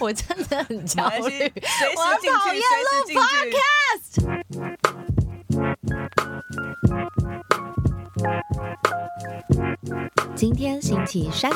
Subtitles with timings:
[0.00, 1.52] 我真的很焦虑，
[1.94, 2.90] 我讨厌录
[3.20, 4.16] podcast。
[10.34, 11.50] 今天星期三。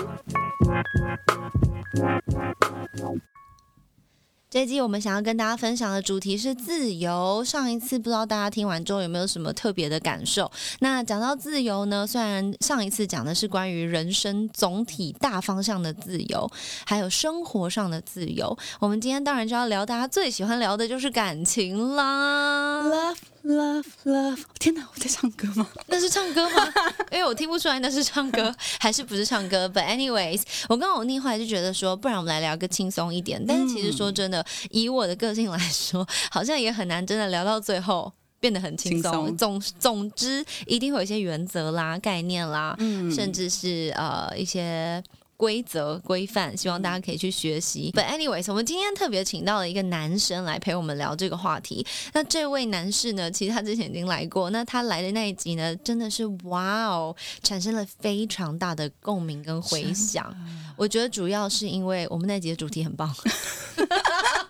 [4.55, 7.43] 这一集我们想要跟大家分享的主题是自由。
[7.45, 10.49] 上一次不知道大家听完之后有没有什么特别的感受？
[10.79, 16.49] 那讲到自由呢，虽然上一次讲的是关于人生总体大方向的自由，
[16.87, 23.13] 还有生活上的自由，我们今天当然就要聊大家最喜欢聊的就是感情啦。
[23.45, 24.41] Love, love！
[24.59, 25.69] 天哪，我在唱歌吗？
[25.87, 26.73] 那是唱歌吗？
[27.13, 29.69] 因为我听不出来那是唱歌还是不是唱歌。
[29.73, 33.45] But anyways，我跟我妮后来就觉得说，不然我们来聊个轻松一点。
[33.47, 38.13] 但是其实说真的，以我的个性来说，好像也很难真的聊到最后。
[38.41, 45.03] 变得很轻松，轻松总总之一定会有一些原则啦、概念啦，嗯甚至是呃一些
[45.37, 47.91] 规则规范，希望大家可以去学习。
[47.95, 51.87] But anyways，我们今天特别请到了一个男生来陪我们聊这个话题。
[52.13, 60.35] 那这位男士呢，其实他之前已经来过，那他来的那一集呢，真的是哇哦，产生了非常大的共鸣跟回响。
[60.77, 63.15] 我觉得主要是因为我们那集的主题很棒。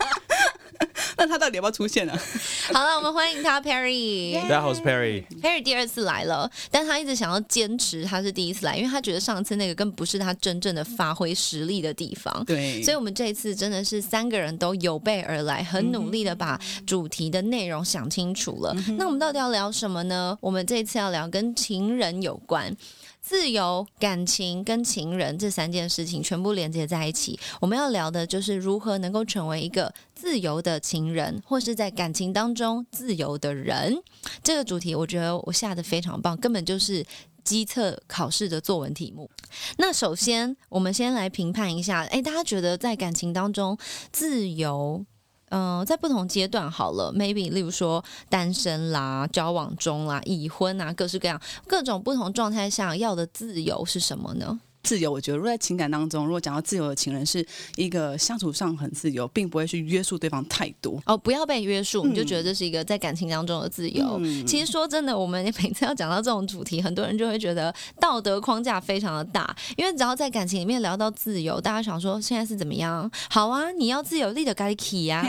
[1.24, 2.12] 那他到底要不要出现呢？
[2.70, 4.34] 好了，我们欢迎他 Perry。
[4.34, 5.24] 大家好，我是 Perry。
[5.40, 12.44] Perry 第二次来了，但他一直想要坚持他是第一次来，因为他觉得上次那个根本不是他真正的发挥实力的地方。
[12.44, 18.76] 对，所以，我们这一次真的是三个人都有备而来，很努力的把主题的内容想清楚了。
[18.98, 20.36] 那我们到底要聊什么呢？
[20.42, 22.76] 我们这一次要聊跟情人有关。
[23.24, 27.40] 自由、感情跟情人这三件事情全部连接在一起。
[27.58, 33.96] 我们要聊的就是如何能够成为一个自由的情人，或是在感情当中自由的人。
[34.42, 37.02] 这个主题，我觉得我下的非常棒，根本就是
[37.42, 39.30] 机测考试的作文题目。
[39.78, 43.78] 那首先，我们先来评判一下，诶，大家觉得在感情当中
[44.12, 45.02] 自由？
[45.56, 54.58] 嗯、在不同阶段好了，maybe 例如说单身啦、交往中啦、已婚啊，各式各样各种不同状态下要的自由是什么呢？
[54.84, 57.44] 自由，我觉得如果在情感当中，如果讲到自由的情人，是
[57.76, 61.02] 一个相处上很自由，并不会去约束对方太多。
[61.06, 64.18] 哦，不要被约束，你就觉得这是一个在感情当中的自由。
[64.20, 73.10] 嗯其实说真的，我们每次要讲到这种主题，很多人就会觉得道德框架非常的大，因为只要在感情里面聊到自由，大家想说现在是怎么样？
[73.30, 75.24] 好啊，你要自由，立的该 key 呀。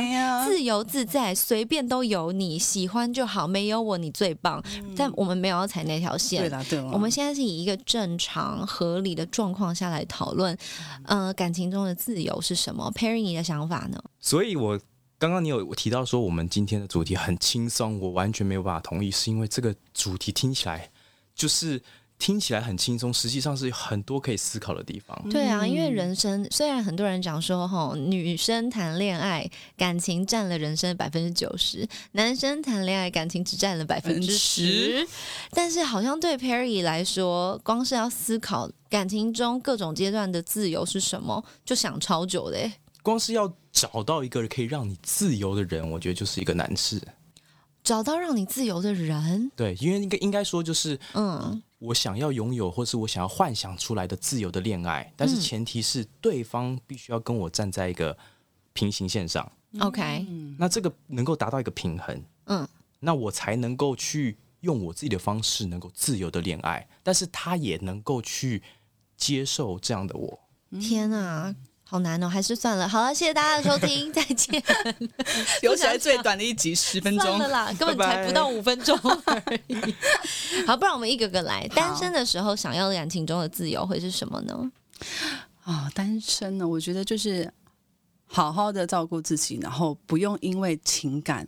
[0.45, 4.61] 自由自在，随便都有你喜欢就好，没有我你最棒。
[4.95, 6.51] 但我们没有要踩那条对线。
[6.51, 10.57] 啦对啦，我们现在是以一个正常合理的状况下来讨论，
[11.03, 14.01] 呃，感情中的自由是什么？Perry，你的想法呢？
[14.19, 14.79] 所以，我
[15.17, 20.89] 刚刚你有提到说我们今天的主题很轻松，我完全没有办法同意，是因为这个主题听起来
[21.33, 21.81] 就是
[22.17, 25.29] 听起来很轻松，实际上是有很多可以思考的地方。
[25.29, 35.05] 对啊，因为人生虽然很多人讲说，哈，女生谈恋爱感情占了人生的百分之九十，男生谈恋爱感情只占了百分之十，
[35.51, 42.71] 但是好像对 Perry 来说，光是要思考感情中各种阶段的自由是什么，就想超久的耶。
[43.03, 46.99] 光是要找到一个可以让你自由的人，我觉得就是一个难事。
[47.83, 58.17] 找到让你自由的人，对，因为应该应该说就是嗯，我想要拥有，或是我想要幻想出来的自由的恋爱，但是前提是对方必须要跟我站在一个
[58.73, 59.51] 平行线上。
[59.79, 60.25] OK，
[60.57, 62.67] 那这个能够达到一个平衡，嗯，
[62.99, 68.63] 那我才能够去用我自己的方式，能够自由的恋爱，但是他也能够去
[69.17, 70.39] 接受这样的我。
[70.79, 71.53] 天啊！
[71.87, 72.89] 好难哦，还是算了。
[72.89, 74.61] 好了，谢谢大家的收听，再见。
[75.61, 79.75] 有史来最短的一集十分钟算了，啦，根本才不到五分钟而已。
[80.65, 81.67] 好，不然我们一个个来。
[81.69, 84.71] 单身的时候想要感情中的自由会是什么呢？
[85.63, 87.53] 啊，单身呢，我觉得就是
[88.25, 91.47] 好好的照顾自己，然后不用因为情感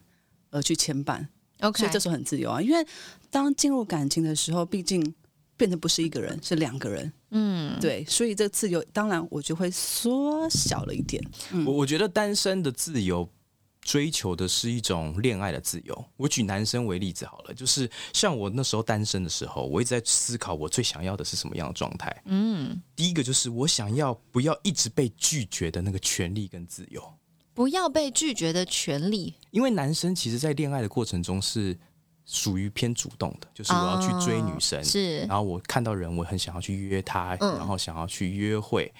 [0.51, 1.27] 而去牵绊。
[1.61, 2.61] OK，所以这时候很自由啊。
[2.61, 2.85] 因为
[3.31, 5.15] 当进入感情的时候，毕竟
[5.57, 11.23] 变得不是一个人，是两个人，嗯，对，所以这个自由当然我就会缩小了一点。
[11.65, 13.29] 我我觉得单身的自由。
[13.79, 16.05] 追求的是一种恋爱的自由。
[16.17, 22.13] 我举男生为例子好了，就是像我那时候单身的时候，我一直在思考我最想要的是什么样的状态。
[22.25, 27.01] 嗯，第一个就是我想要不要一直被拒绝的那个权利跟自由。
[27.53, 29.33] 不要被拒绝的权利。
[29.51, 31.79] 因为男生其实，在恋爱的过程中是
[32.29, 38.93] 属于偏主动的，就是我要去追女生，哦是然后我看到人，我很想要去约她，嗯然后想要去约会。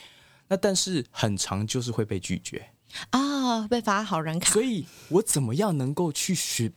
[0.47, 2.69] 那但是很长就是会被拒绝，
[3.09, 4.63] 啊、被发好人卡所。
[4.63, 6.71] 以我怎么样能够去学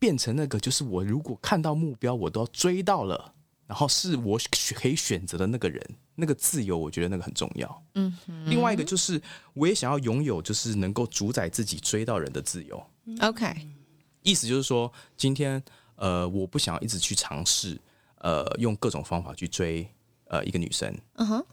[0.00, 3.32] 变成那个，就是我如果看到目标，我都要追到了，
[3.68, 4.38] 然然后是我
[4.74, 5.82] 可以选择的那个人，
[6.14, 7.82] 那个自由，我觉得那个很重要。
[7.94, 8.14] 嗯，
[8.44, 9.18] 另外一个就是
[9.54, 12.86] 我也想要拥有，就是能够主宰自己追到人的自由。
[13.20, 13.66] OK，
[14.22, 15.62] 意思就是说，今天
[15.96, 17.78] 呃，我不想一直去尝试
[18.18, 19.88] 呃用各种方法去追
[20.26, 21.46] 呃一个女生，嗯哼，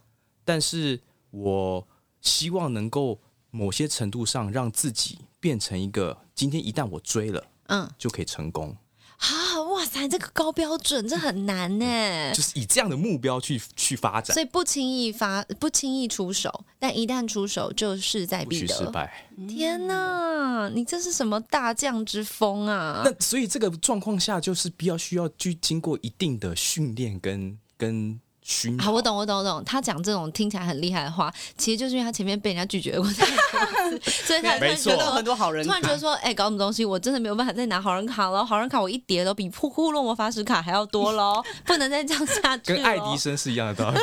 [0.44, 1.00] 但是
[1.32, 1.88] 我
[2.22, 3.20] 希望能够
[3.52, 8.76] 某些程度上让自己变成一个今天一旦我追了嗯，就可以成功，
[9.20, 12.34] 啊，哇塞，这个高标准，这很难呢。
[12.34, 18.68] 就是以这样的目标去去发展所，以不轻易发，不轻易出手，但一旦出手就势在必得。
[18.68, 19.28] 许失败。
[19.48, 23.02] 天哪，你这是什么大将之风啊？
[23.04, 28.20] 那所以这个状况下，就是必要需要去经过一定的训练跟跟
[28.50, 28.86] 熏陶。
[28.86, 29.64] 好，我懂，我懂，我懂。
[29.64, 36.84] 他讲这种听起来很厉害的话，其实就是因为他前面被人家拒绝过所以他突然觉得很多好人突然觉得说，哎、搞什么东西？
[36.84, 44.00] 我真的没有办法再拿好人卡了，好人卡我一叠都比库库洛魔法使卡还要多喽，不能再这样下去跟爱迪生是一样的道理。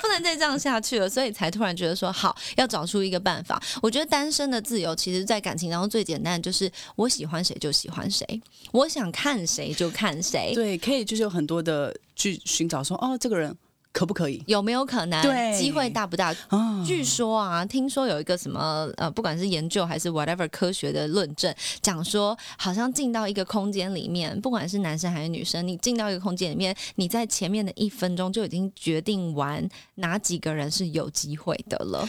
[0.00, 3.62] 不能再这样下去了，所以才突然觉得说，好，要找出一个办法。
[3.80, 8.26] 我觉得单身的自由，其实在感情当中最简单的就是我喜欢谁就喜欢谁，
[8.72, 10.52] 我想看谁就看谁。
[10.54, 13.56] 对，可以就是有很多的去寻找说，哦，这个人
[13.92, 15.22] 可不可以有没有可能？
[15.22, 16.36] 对机会大不大？
[16.48, 16.84] 啊？
[16.86, 32.06] 据说啊，听说有一个什么呃，不管是研究还是 whatever 科学的论证，讲说好像进到一个空间里面，不管是男生还是女生，你进到一个空间里面，你在前面的一分钟就已经决定完哪几个人是有机会的了。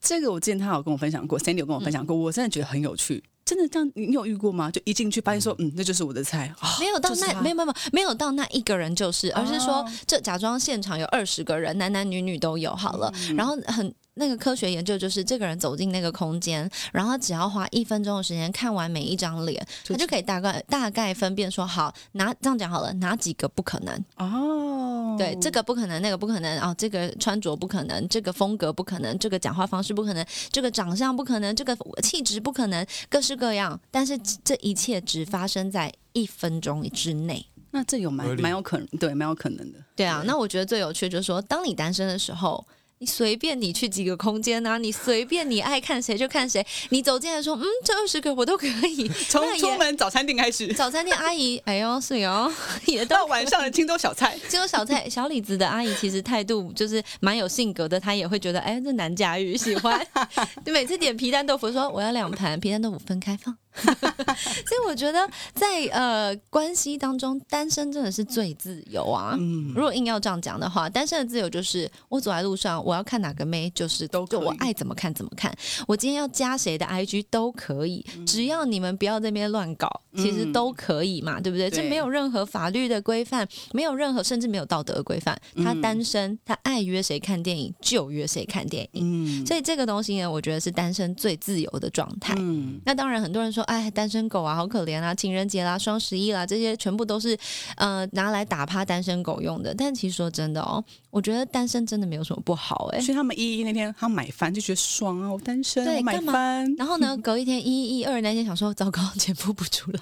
[0.00, 3.22] 这个我之前他有跟我分享过，Sandy 有跟我分享过，我真的觉得很有趣。
[3.44, 4.70] 真的这样，你有遇过吗？
[4.70, 9.92] 就一进去发现说，嗯，那就是我的菜，啊没有到那没有没有没有到那一个人就是，而是说哦。
[10.06, 13.94] 这假装现场有二十个人，男男女女都有好了，然后很。
[14.16, 24.04] 那个科学研究就是，这个人走进那个空间，然后他只要花一分钟的时间看完每一张脸，他就可以大概大概分辨说，好，哪这样讲好了，哪几个不可能？
[24.18, 33.78] 哦，对，这个不可能，那个不可能哦，这个穿着不可能，这个风格不可能，这个讲话方式不可能，这个长相不可能，这个气质不可能，各式各样。
[33.90, 37.44] 但是这一切只发生在一分钟之内。
[37.72, 39.78] 那这有蛮蛮有可能，对，蛮有可能的。
[39.96, 42.64] 对啊，那我觉得最有趣就是说，当你单身的时候。
[42.98, 46.64] 你随便你去几个空间啊，你随便你爱看谁就看谁。
[46.90, 49.08] 你走进来说，嗯，这二十个我都可以。
[49.28, 52.50] 从出门早餐店开始，早餐店阿姨，哎呦是哟，
[52.86, 60.04] 也都到晚 上的青州小菜，青州小菜小李子的阿姨，其实态度就是蛮有性格的，她也会觉得，哎，这难驾驭，喜欢。
[60.64, 63.56] 就每次点皮蛋豆腐说我要两盘皮蛋豆腐分开放。
[63.84, 69.34] 所以我觉得在呃关系当中，单身真的是最自由啊。
[69.38, 75.54] 嗯，如果硬要这样讲的话，单身的自由就是我走在路上，我要看哪个妹，就是都就我爱怎么看怎么看。
[75.86, 81.68] 我今天要加谁的 IG 都可以，只要你们不要在那边乱搞，其实嗯都可以嘛，对不对？
[81.68, 85.36] 这没有任何法律的规范，没有任何甚至没有道德的规范。
[85.56, 89.02] 他嗯单身，他爱约谁看电影就约谁看电影。
[89.40, 92.34] 嗯所以这个东西呢，我觉得是单身最自由的状态。
[92.38, 95.14] 嗯，那当然，很多人说，哎，单身狗啊，好可怜啊！
[95.14, 97.36] 情人节啦、双十一啦，这些全部都是
[97.76, 99.74] 呃拿来打趴单身狗用的。
[99.74, 100.82] 但其实说真的哦，
[101.14, 110.00] 我觉得单身真的没有什么不好哎、所以他们一一那天他买饭就觉得爽啊，我单身，对干嘛饭，然后呢，隔一天一一一二那天想说，糟糕，钱付不出了，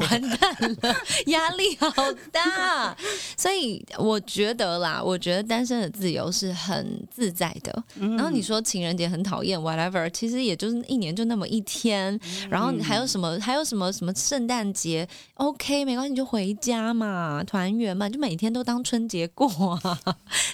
[0.00, 0.96] 完蛋了，
[1.26, 1.90] 压力好
[2.30, 2.96] 大。
[3.36, 7.84] 所以我觉得啦，我觉得单身的自由是很自在的。
[7.98, 12.18] 然后你说情人节很讨厌，whatever，其实也就是一年就那么一天。
[12.48, 13.36] 然后你还有什么？
[13.40, 19.48] 还有什么什么圣诞节？OK，没关系，你就回家嘛，团圆嘛，就每天都当春节过
[19.82, 19.98] 啊，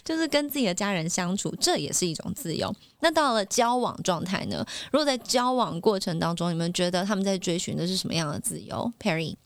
[0.04, 2.74] 就是跟自己的家人相处，这也是一种自由。
[3.00, 4.64] 那到了交往状态呢？
[4.92, 9.36] 如果在交往过程当中，你们觉得他们在追寻的是什么样的自由？Perry，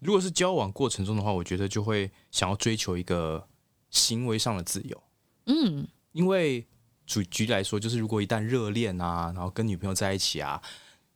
[0.00, 3.46] 如果是交往过程中的话，我觉得就会想要追求一个
[3.90, 5.02] 行为上的自由，
[5.46, 6.66] 嗯，因为
[7.06, 10.60] 举举例来说，就是如果一旦热恋啊，然后跟女朋友在一起啊，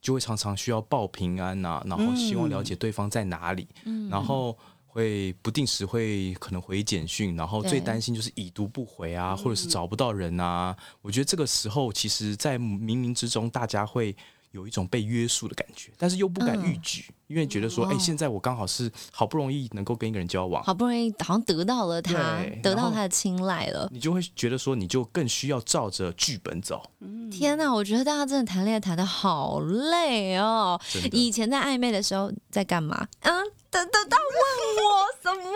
[0.00, 3.66] 就会常常需要报平安呐、然后希望了解对方在哪里，
[4.10, 4.56] 然后
[4.92, 10.76] 会不定时会可能回简讯，然后最担心就是已读不回啊，或者是找不到人啊。
[11.00, 14.14] 我觉得这个时候，其实，在冥冥之中，大家会。
[14.52, 23.88] 有一种被约束的感觉，但是又不敢嗯逾矩，因为觉得说，哎、现在我刚好是好不容易能够跟一个人交往，好不容易好像得到了他得到他的青睐了。
[23.92, 26.82] 你就会觉得说，你就更需要照着剧本走。
[27.30, 30.80] 天哪，我觉得大家真的谈恋爱谈的好累哦。
[31.12, 33.06] 以前在暧昧的时候在干嘛？
[33.20, 33.32] 嗯，
[33.70, 35.52] 等等到问我什么？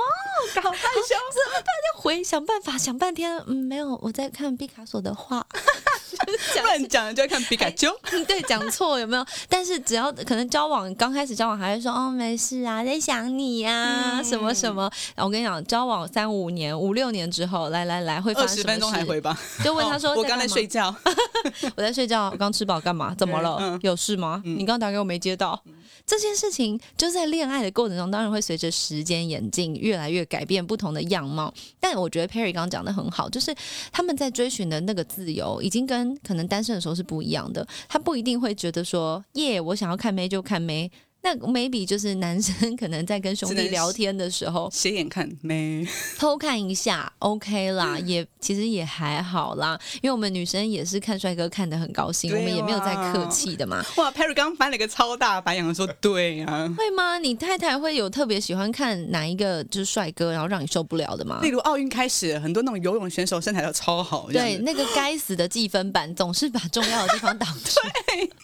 [0.63, 1.65] 搞害羞，怎么办？
[1.95, 5.45] 要回想办法，想半天，嗯，没有，我在看毕卡索的画。
[6.63, 7.91] 乱讲就要看皮卡丘。
[8.29, 9.27] 对，讲错有没有？
[9.49, 14.89] 但是只要可能交往刚开始交往还会说哦没事啊，在想你呀、什么什么。
[15.17, 19.37] 我跟你讲，交往三五年、五六年之后，来来来，会发十分钟还事回吧。
[19.65, 20.95] 就问他说、哦我刚才睡觉，
[21.75, 23.13] 我在睡觉，我刚吃饱，干嘛？
[23.19, 23.59] 怎么了？
[23.61, 24.41] 嗯有事吗？
[24.45, 25.61] 你刚打给我没接到。
[26.07, 31.53] 这件事情就在恋爱的过程中，当然会随着时间演进，越来越改变不同的样貌。
[31.79, 33.55] 但我觉得 Perry 刚讲的很好，就是
[33.93, 37.67] 他们在追寻的那个自由，已经跟可能单身的时候是不一样的。
[37.89, 40.91] 他不一定会觉得说，耶，我想要看妹就看妹。
[41.25, 45.89] 那 maybe 就是男生可能在跟兄弟聊天的时候，斜眼看没？
[46.19, 53.83] 偷看一下，OK 啦，嗯也其实也还好啦，因为我们女生也是看帅哥看得很高兴，我们也没有在客气的嘛。
[53.97, 56.69] 哇，Perry 刚翻了一个超大白眼，说对啊。
[56.77, 57.19] 会吗？
[57.19, 61.49] 你太太会有特别喜欢看哪一个就是帅哥，然后让你受不了的吗例？
[61.49, 67.81] 如奥运开始，很多那种游泳选手身材都超好，对，那个 该死的计分板总是把重要的地方挡 住。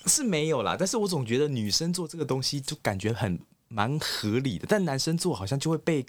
[0.06, 3.36] 是没有啦，但是我总觉得女生做这个东西就感觉很
[3.66, 6.06] 蛮合理的，但男生做好像就会被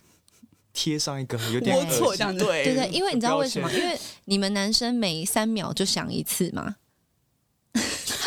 [0.72, 3.72] 贴上一个有点龌龊这样子对对对，因为你知道为什么？
[3.74, 6.76] 因为你们男生每三秒就想一次嘛。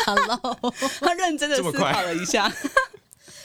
[0.05, 0.57] Hello，
[0.99, 2.53] 他认真的这么快思考了一下，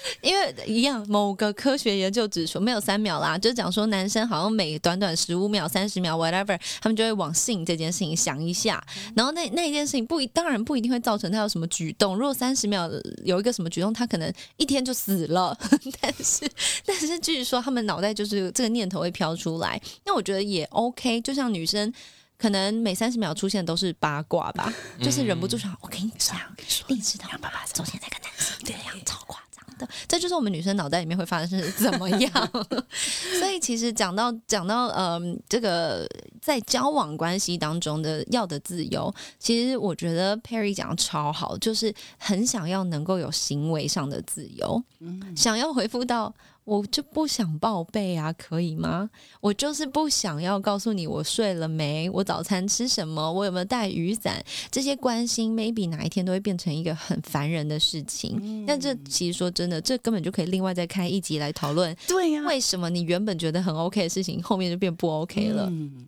[0.23, 8.83] 因为一样，某个科学研究指出，没有三秒啦，就讲说男生好像每短短十五秒、三十秒，whatever，他们就会往性这件事情想一下，
[9.15, 12.17] 然后那那一件事情不一，当然不一定会造成他有什么举动。
[12.17, 12.91] 如果三十秒
[13.25, 15.57] 有一个什么举动，他可能一天就死了。
[16.01, 16.51] 但是，
[16.85, 21.21] 但是据说他们脑袋就是这个念头会飘出来，那我觉得也 OK。
[21.21, 21.93] 就像女生。
[22.41, 26.39] 可能每三十秒出现都是八卦吧，就是忍不住想，我跟你讲，
[26.87, 29.40] 你知道爸爸昨天在跟男生对样超夸张
[29.81, 32.31] 的，这就是我们女生脑袋里面会发生是怎么样。
[33.41, 36.07] 所以其实讲到讲到嗯，这个
[36.41, 44.83] 在交往关系当中的要的自由，其实我觉得 Perry 讲的超好，就是很想要能够有行为上的自由，
[45.35, 46.33] 想要回复到。
[46.71, 49.11] 我就不想报备啊，可以吗？
[49.41, 58.65] 我就是不想要告诉你我睡了没，我早餐吃什么，我有没有带雨伞，这些关心，maybe 哪一天都会变成一个很烦人的事情。
[58.65, 65.67] 但这其实说真的，这根本就可以另外再开一集来讨论，对呀、为什么你原本觉得很 OK 的事情，后面就变不 OK 了。
[65.69, 66.07] 嗯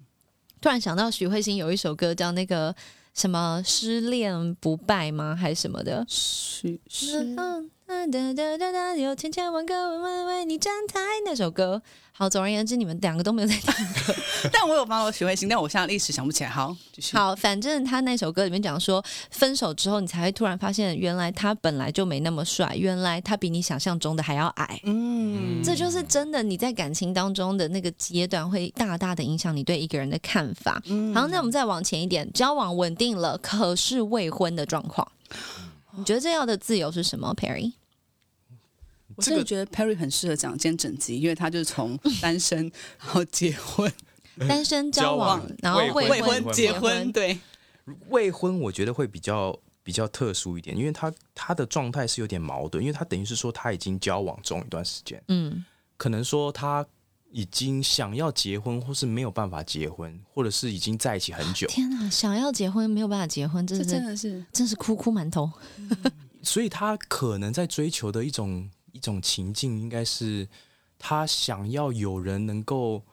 [0.60, 2.72] 突然想到许慧欣有一首歌叫那个
[3.14, 5.34] 什么失恋不败吗？
[5.34, 6.06] 还是什么的？
[6.08, 11.82] 是是，嗯哒哒哒哒哒，有千千万个为为你站台那首歌。
[12.14, 13.72] 好，总而言之，你们两个都没有在听。
[14.52, 16.50] 但我有帮我许慧欣，但我现在一时想不起来。
[16.50, 17.16] 好，继续。
[17.16, 24.80] 好，反正他那首歌里面讲说，分手之后你才会突然发现，原来他本来就没那么帅，原来他比你想象中的还要矮。
[24.84, 30.82] 嗯，这就是真的，你在感情当中的那个阶段，会大大的影响你对一个人的看法。
[31.14, 35.06] 好，那我们再往前一点，交往稳定了，可是未婚的状况，
[35.96, 37.72] 你觉得这样的自由是什么，Perry？
[39.22, 43.90] 我真的觉得 Perry 很适合讲今天整集，因为他就是从 单身然后结婚、
[44.48, 47.38] 单身交交往往，然后未未婚婚、结婚，对，
[48.08, 55.64] 未婚，我觉得会比较比较特殊一点，因为他他的状态是有点矛盾，因为他等于是说他已经交往中一段时间，嗯，
[55.96, 56.84] 可能说他
[57.30, 65.50] 已经想要结婚，或是没有办法结婚，或者是已经在一起很久，天哪，想要结婚没有办法结婚，真这的真的是真是哭哭馒头。
[66.44, 70.48] 所以他可能在追求的一种一这种情境，应该是
[70.98, 73.04] 他想要有人能够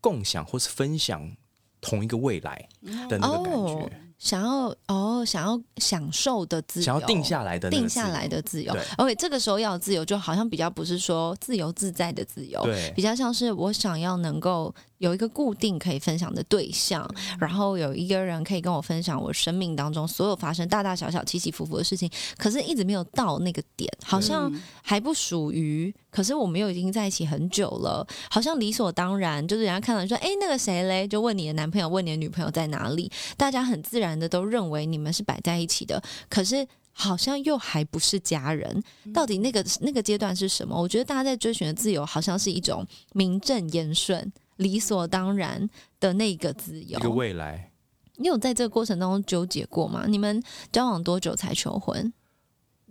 [0.00, 1.36] 共享或是分享
[1.80, 2.68] 同一个未来
[3.08, 8.72] 的那个感觉，想要哦，想要享受的自由，想要定下来的定下来的自由。
[8.74, 8.82] 对。
[8.98, 12.92] OK，这个时候要的自由，就好像比较不是说自由自在的自由，对。
[12.94, 17.08] 比较像是我想要能够有一个固定可以分享的对象，
[17.38, 25.92] 然后有一个人可以跟我分享我生命当中所有发生大大小小起起伏伏的事情，可是一直没有到那个点，好像还不属于。
[26.10, 36.66] 可是我们又已经在一起很久了，好像理所当然，就是人家看到你说，哎，那个谁嘞，就问你的男朋友，问你的女朋友在哪里，大家很自然的都认为你们是摆在一起的，可是。
[36.92, 38.82] 好像又还不是家人，
[39.14, 40.78] 到底那个那个阶段是什么？
[40.78, 47.02] 我觉得大家在追寻的自由，好像是一种名正言顺、理所当然的那个自由一。
[47.02, 47.70] 个未来。
[48.16, 50.04] 你有在这个过程当中纠结过吗？
[50.08, 52.12] 你们交往多久才求婚？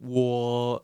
[0.02, 0.84] 我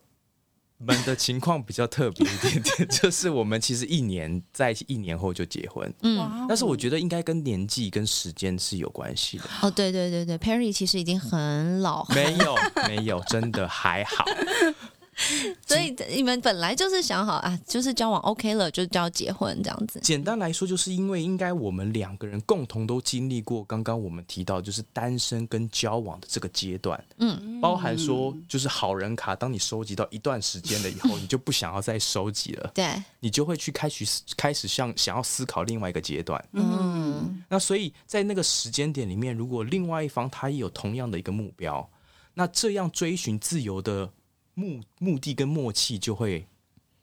[0.78, 5.92] 们的情况比较特别一点点， 就是我们其实一年在一起，一年后就结婚。
[6.02, 9.44] 嗯，但是我觉得应该跟年纪跟时间是有关系的。
[9.62, 12.54] 哦，对对对对，Perry 其实已经很老，没有，
[12.88, 14.24] 没有，真的还好。
[15.66, 19.98] 所以你们本来就是想好啊，就是交往 OK 了，就就要结婚这样子。
[20.02, 34.04] 简单来说，就是因为应该我们两个人共同都经历过刚刚我们提到就是单身跟交往的这个阶段，嗯，包含说就是好人卡，当你收集到一段时间了以后，你就不想要再收集了， 对，你就会去开始
[34.36, 36.42] 开始像想要思考另外一个阶段。
[36.52, 41.88] 嗯，那所以在那个时间点里面，如果另外一方他也有同样的一个目标，
[42.34, 44.10] 那这样追寻自由的
[44.56, 46.46] 目目的跟默契就会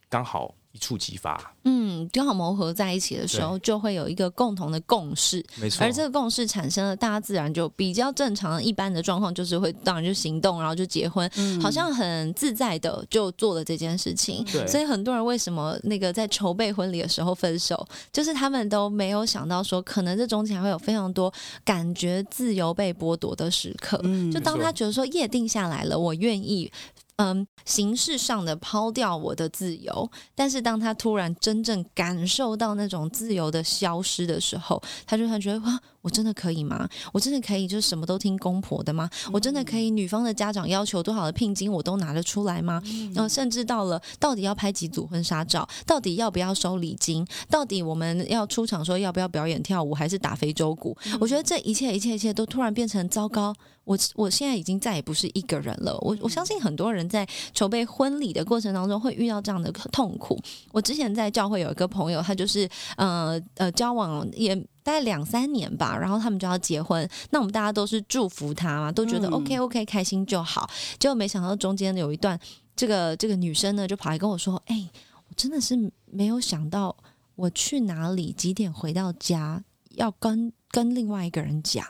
[0.09, 1.55] 刚好一触即发。
[1.65, 11.29] 嗯，刚好磨合在一起的时候，就会有一个共同的共识，没错，而这个共识产生了，大家自然就比较正常一般的状况，就是会当然就行动，然后就结婚，
[11.61, 14.43] 好像很自在的就做了这件事情。
[14.51, 21.31] 对所以很多人为什么那个在筹备婚礼的时候分手，就是他们都没有想到说，可能这中间还会有非常多
[21.63, 24.01] 感觉自由被剥夺的时刻。
[24.33, 26.69] 就当他觉得说夜定下来了，我愿意。
[27.17, 36.87] 嗯，形式上的抛掉我的自由，但是当他突然真正感受到那种自由的消失的时候，他就会觉得哇，我真的可以吗？
[37.13, 39.09] 我真的可以就是什么都听公婆的吗？
[39.31, 42.83] 我真的可以女方的家长要求多少的聘金我都拿得出来吗？
[43.15, 50.95] 然后甚至到了到底要拍几组婚纱照，到底要不要收礼金，到底我们要出场说要不要表演跳舞，还是打非洲鼓？
[51.21, 53.55] 我觉得这一切一切一切都突然变成糟糕。
[53.85, 55.97] 我我现在已经再也不是一个人了。
[55.99, 60.39] 我我相信很多人在筹备婚礼的过程当中会遇到这样的痛苦。
[60.71, 67.09] 我之前在教会有一个朋友，他就是呃呃交往也大概两三年吧，然后他们就要结婚。
[67.31, 70.69] 那我们大家都是祝福他嘛，都觉得 OK OK 开心就好。
[70.99, 72.39] 结果没想到中间有一段，
[72.75, 74.89] 这个这个女生呢就跑来跟我说：“哎，
[75.27, 76.95] 我真的是没有想到，
[77.35, 81.85] 我去哪里几点回到家，要跟跟另外一个人讲。”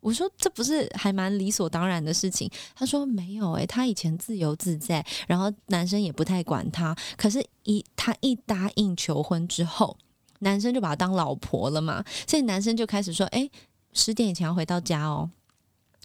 [0.00, 2.48] 我说这不是还蛮理所当然的事情？
[2.74, 6.96] 他说没有诶、他以前自由自在，然后男生也不太管他。
[7.16, 9.96] 可是，一他一答应求婚之后，
[10.40, 13.50] 男生就把他当老婆了嘛，所以男生就开始说：“诶，
[13.92, 15.30] 十点以前要回到家哦。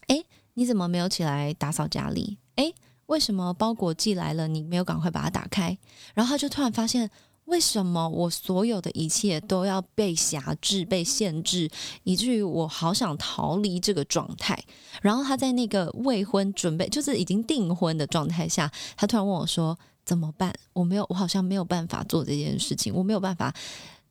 [0.08, 2.38] 诶，你怎么没有起来打扫家里？
[2.56, 2.74] 诶，
[3.08, 5.78] 为什么包裹寄来了，你没有赶快把它打开？”
[6.14, 7.10] 然后他就突然发现。
[7.46, 11.70] 为什么我所有的一切都要被辖制、被限制，
[12.04, 14.58] 以至于我好想逃离这个状态？
[15.02, 20.54] 然后他在那个未婚准备，就是已经订婚的状态下，他突然问我说：“怎么办？
[20.72, 23.54] 我没有，我好像没有办法做这件事情，我没有办法，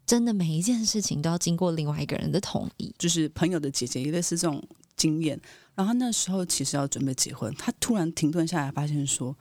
[0.07, 4.63] 真的每一件事情都要经过另外一个人的同意。”就是朋友的姐姐也类似这种
[4.97, 5.41] 经验。
[5.75, 9.37] 然后那时候其实要准备结婚，他突然停顿下来，发现说。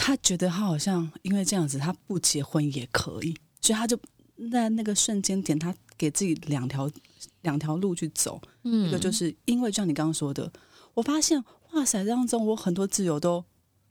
[0.00, 3.98] 他觉得他好像因为这样子，他不结婚也可以，所以他就
[4.48, 6.88] 在那个瞬间点，他给自己两条
[7.42, 8.40] 两条路去走。
[8.62, 10.52] 嗯，一个就是因为像你刚刚说的，
[10.94, 13.44] 我发现哇塞，当中我很多自由都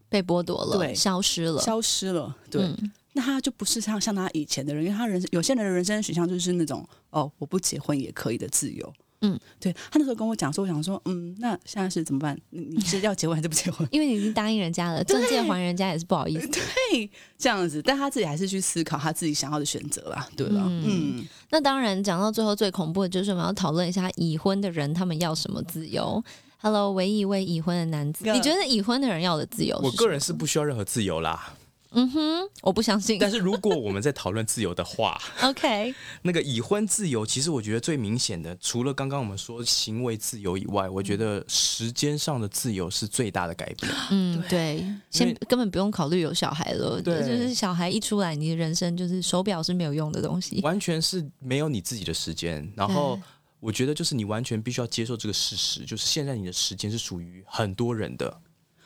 [0.08, 2.38] 被剥夺了，对，消失了，消失了。
[2.50, 8.94] 对，嗯那他就不是像像他以前的人，因为他人有些人的人生取向就是那种哦，我不结婚也可以的自由。
[9.22, 12.40] 嗯，对他那时候跟我讲说，我想说，嗯，那现在是怎么办？
[12.52, 13.86] 你你是要结婚还是不结婚？
[13.90, 16.48] 因为你已经答应人家了，证件还人家也是不好意思。
[16.50, 26.24] 对，这样子，但他自己还是去思考他自己想要的选择啦，对了，嗯，那当然，讲到最后最恐怖的就是我们要讨论一下已婚的人他们要什么自由。
[26.60, 29.80] Hello，唯一一位已婚的男子，你觉得已婚的人要的自由？
[29.82, 31.54] 我个人是不需要任何自由啦。
[32.00, 33.18] 嗯哼，我不相信。
[33.18, 43.92] 但是如果我们在讨论自由的话， OK，那个已婚自由，其实我觉得最明显的，除了刚刚我们说行为自由以外，我觉得时间上的自由是最大的改变。
[44.12, 52.72] 嗯，对，先根本不用考虑有小孩了，对，就是小孩一出来，你的人生就是手表是没有用的东西，完全是没有你自己的时间。
[52.76, 53.20] 然后
[53.60, 58.40] 我觉得就是你完全必须要接受这个事实，就是现在你的时间是属于很多人的。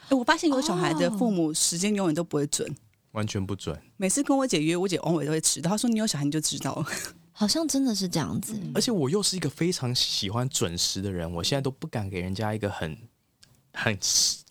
[0.07, 2.73] 哎，我发现有小孩的父母时间永远都不会准。
[3.11, 3.79] 完全不准。
[3.97, 5.71] 每次跟我姐约，我姐往往都会迟到。
[5.71, 6.85] 她说：“你有小孩你就知道了。”
[7.33, 8.53] 好像真的是这样子。
[8.75, 12.95] 而且我又是一个非常喜欢准时的人，我现在都不敢给人家一个很
[13.73, 13.97] 很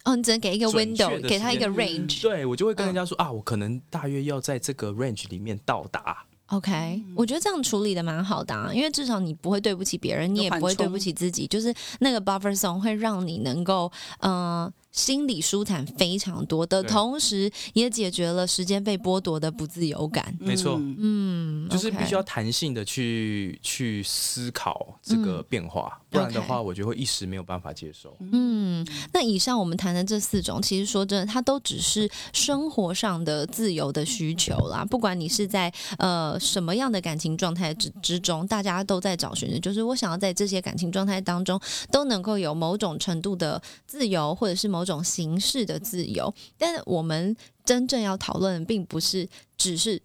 [0.04, 2.22] 哦，你只能给一个 window，给他一个 range。
[2.22, 6.24] 对，我就会跟人家说啊，我可能大约要在这个 range 里面到达。
[6.46, 14.72] OK，我觉得这样处理的蛮好的，啊，因为至少你不会对不起别人，你也不会对不起自己，就是那个 buffer zone 会让你能够嗯。
[14.92, 20.36] 心理舒坦非常多的同时，也解决了时间被剥夺的不自由感。
[20.40, 28.16] 没错，嗯，就是必须要弹性的去去思考这个变化，不然的话，我觉得会一时没有办法接受。
[28.32, 34.84] 嗯，那以上我们谈的这四种，其实说真的，它都只是生活上的自由的需求啦。
[34.84, 41.60] 不管你是在呃什么样的感情状态之之中，大家都在找寻的，就是我想要在这些感情状态当中
[41.92, 44.79] 都能够有某种程度的自由，或者是某。
[44.80, 50.00] 某种形式的自由，但我们真正要讨论，并不是只是。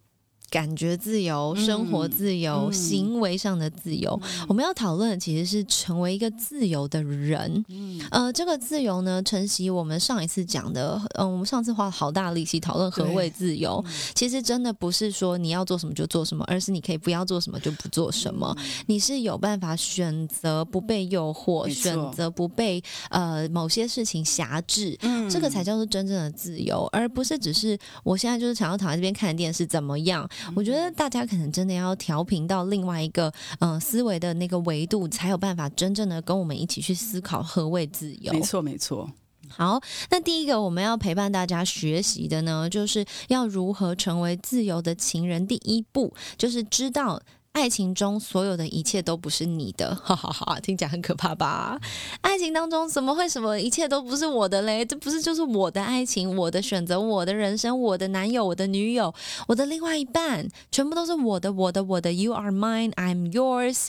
[0.55, 7.65] 感觉自由、生活自由、嗯行为上的自由，我们要讨论的其实是成为一个自由的人。
[7.67, 13.83] 嗯呃，这个自由呢，承袭我们上一次讲的，嗯、我们上次花了好大力气讨论何谓自由。
[13.85, 18.55] 嗯其实真的不是说你要做什么就做什么，而是你可以不要做什么就不做什么。
[18.85, 24.97] 你是有办法选择不被诱惑，选择不被呃某些事情辖制。
[25.01, 30.25] 嗯这个才叫做真正的自由，而不是只是我现在就是想要躺在这边看电视怎么样？
[30.53, 38.33] 我觉得大家可能真的要调频到另外一个嗯、呃思维的那个维度，才有办法真正的跟我们一起去思考何谓自由。
[38.33, 39.09] 没错没错，
[39.47, 45.47] 好，那第一个我们要陪伴大家学习的呢，就是要如何成为自由的情人。
[45.47, 47.21] 第一步就是知道。
[47.55, 50.59] 爱情中所有的一切都不是你的， 哈哈哈！
[50.59, 51.79] 听起来很可怕吧？
[52.19, 54.83] 爱情当中怎么会什么一切都不是我的嘞？
[54.83, 59.13] 这不是就是我的爱情、我的选择、我的人生、我的男友、我的女友、
[59.47, 62.11] 我的另外一半，全部都是我的、我的、我的。
[62.11, 63.87] You are mine, I'm yours。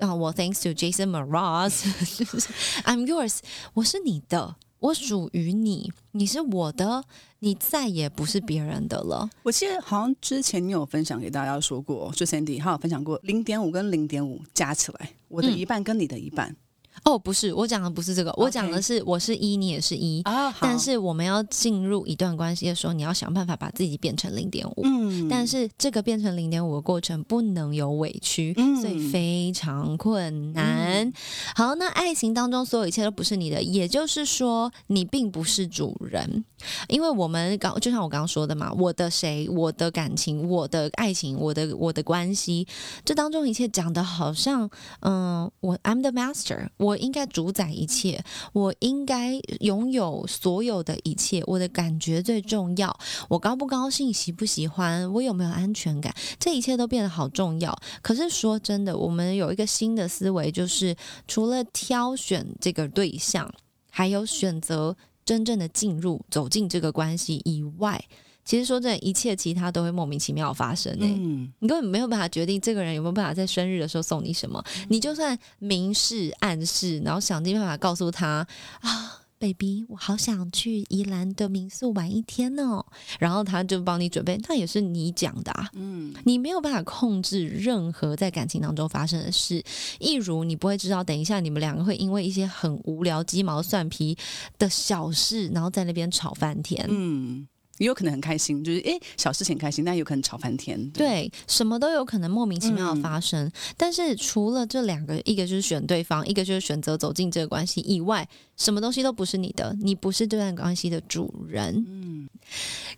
[0.00, 3.38] 啊、我 thanks to Jason Mraz，I'm yours，
[3.74, 7.02] 我是你的，我属于你，你是我的，
[7.38, 9.30] 你再也不是别人的了。
[9.42, 16.54] 我记得好像之前你有分享给大家说过，就 Sandy 他有分享过零点五跟零点五加起来，我的嗯一半跟你的一半
[17.02, 20.22] 哦，不是，我讲的不是这个，我讲的是我是一，你也是一。
[20.22, 24.82] 啊，但是我们要进入一段关系的时候，你要想办法把自己变成零点五。
[24.84, 31.12] 嗯但是这个变成零点五的过程不能有委屈，嗯所以非常困难。
[31.54, 36.44] 好，那爱情当中所有一切都不是你的，也就是说你并不是主人，
[36.88, 42.66] 因为我们刚就像我刚刚说的嘛，我的谁，我的感情，我的爱情，我的我的关系，
[43.04, 44.68] 这当中一切讲的好像，
[45.00, 52.94] 嗯，我 I'm the master，我应该主宰一切，我应该拥有所有的一切，我的感觉最重要。
[53.28, 57.74] 我高不高兴，喜不喜欢，我有没有安全感，这一切都变得好重要。
[58.02, 60.94] 可是说真的，我们有一个新的思维，就是
[61.26, 63.50] 除了挑选这个对象，
[63.90, 64.94] 还有选择
[65.24, 68.04] 真正的进入、走进这个关系以外，
[68.44, 71.00] 其实说真的，一切其他都会莫名其妙发生欸。
[71.00, 74.62] 诶、嗯，你根本没有办法决定这个人有没有办法在生日的时候送你什么。
[74.88, 78.46] 你就算明示暗示，然后想尽办法告诉他
[78.80, 79.20] 啊。
[79.40, 82.82] baby，我好想去宜兰的民宿玩一天哦，
[83.18, 89.62] 然后他就帮你准备，那也是你讲的啊，嗯，你没有办法控制任何在感情当中发生的事，
[89.98, 94.16] 一如你不会知道，等一下你们两个会因为一些很无聊、鸡毛蒜皮
[94.58, 97.46] 的小事，然后在那边吵翻天，嗯，
[97.78, 100.90] 也有可能很开心，就是诶小事情很开心，但有可能吵翻天。
[100.90, 103.50] 对，什么都有可能莫名其妙的嗯发生。
[103.76, 111.84] 但是除了这两个，一个就是选对方，一个就是选择走进这个关系以外，什么东西都不是你的，你不是这段关系的主人。
[111.88, 112.28] 嗯，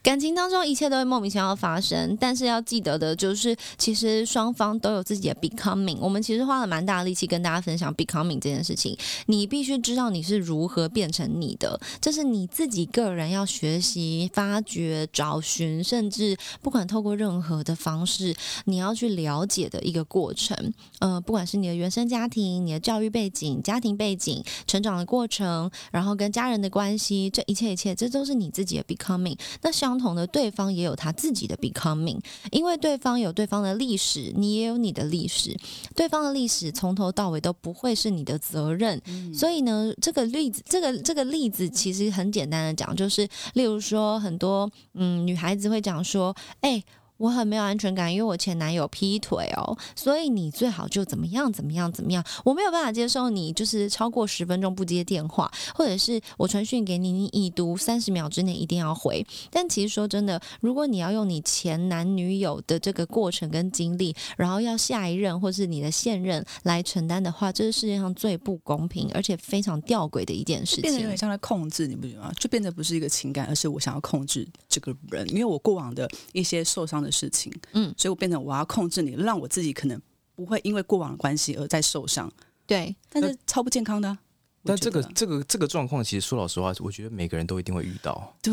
[0.03, 5.97] 感情当中一切都会莫名其妙发生，但是要记得的就是，其实双方都有自己的 becoming。
[6.01, 8.97] 我们其实花了蛮大的力气跟大家分享 becoming 这件事情。
[9.27, 18.35] 你必须知道你是如何变成你的，这是你自己个人要学习、发掘、找寻，甚至不管透过任何的方式，
[18.67, 20.57] 你要去了解的一个过程。
[20.99, 25.46] 呃，不管是你的原生家庭、你的教育背景、家庭背景、成长的过程，
[25.93, 29.39] 然后跟家人的关系，这一切一切，这都是你自己的 becoming。
[29.63, 32.19] 那相同的，对方也有他自己的 becoming，
[32.51, 35.57] 因为对方有对方的历史，你也有你的历史，
[35.95, 39.01] 对方的历史从头到尾都不会是你的责任。
[39.35, 46.83] 所以呢，这个例子，这个这个例子其实很简单的讲，就是例如说，很多嗯女孩子会讲说，哎、
[47.19, 52.25] 我很没有安全感，因为我前男友劈腿哦，所以你最好就怎么样怎么样怎么样。
[52.45, 59.27] 我没有办法接受你就是超过十分钟不接电话，或者是我传讯给你，你已读三十秒之内一定要回。
[59.51, 71.17] 但其实说真的，如果你要用你前男女友的这个过程跟经历，然后要下一任或是你的现任来承担的话，这是世界上最不公平而且非常吊诡的一件事情变得有点。
[71.17, 72.33] 像在控制，你不觉得吗？
[72.39, 77.95] 就变得不是一个情感，而是我想要控制这个人，因为我过往的一些受伤的事情，嗯。
[77.97, 80.01] 所以我变成我要控制你，让我自己可能
[80.35, 82.31] 不会因为过往的关系而再受伤，
[82.67, 84.19] 对，但是超不健康的啊、
[84.69, 88.53] 但这个这个这个状况，其实说老实话，我觉得每个人都一定会遇到，对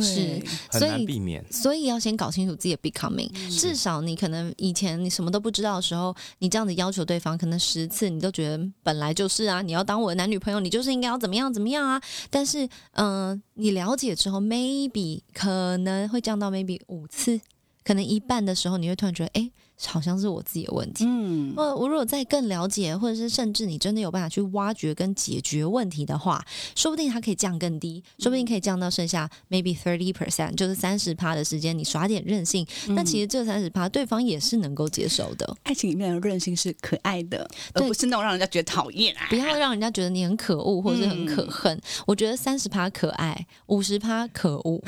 [0.70, 1.44] 很所以难避免。
[1.52, 12.00] 所以要先搞清楚自己的 becoming，、至少你可能以前你什么都不知道的时候，你这样子要求对方，可能十次你都觉得本来就是啊，你要当我的男女朋友，你就是应该要怎么样怎么样啊。
[12.30, 17.42] 但是，嗯、你了解之后，maybe 可能会降到 maybe 五次，
[17.84, 19.52] 可能一半的时候，你会突然觉得，哎。
[19.86, 21.04] 好像是我自己的问题。
[21.06, 26.44] 嗯，我，我如果再更了解，或者是甚至你真的有办法去挖掘跟解决问题的话，
[26.76, 35.56] 说不定它可以降更低，说不定可以降到剩下 maybe thirty percent，就是三十趴的时间，你耍点任性，那其实这三十趴对方也是能够接受的。
[35.64, 39.28] 爱情里面的任性是可爱的，而不是那种让人家觉得讨厌啊。
[39.30, 41.80] 不要让人家觉得你很可恶或者是很可恨。
[42.06, 44.82] 我觉得三十趴可爱，五十趴可恶，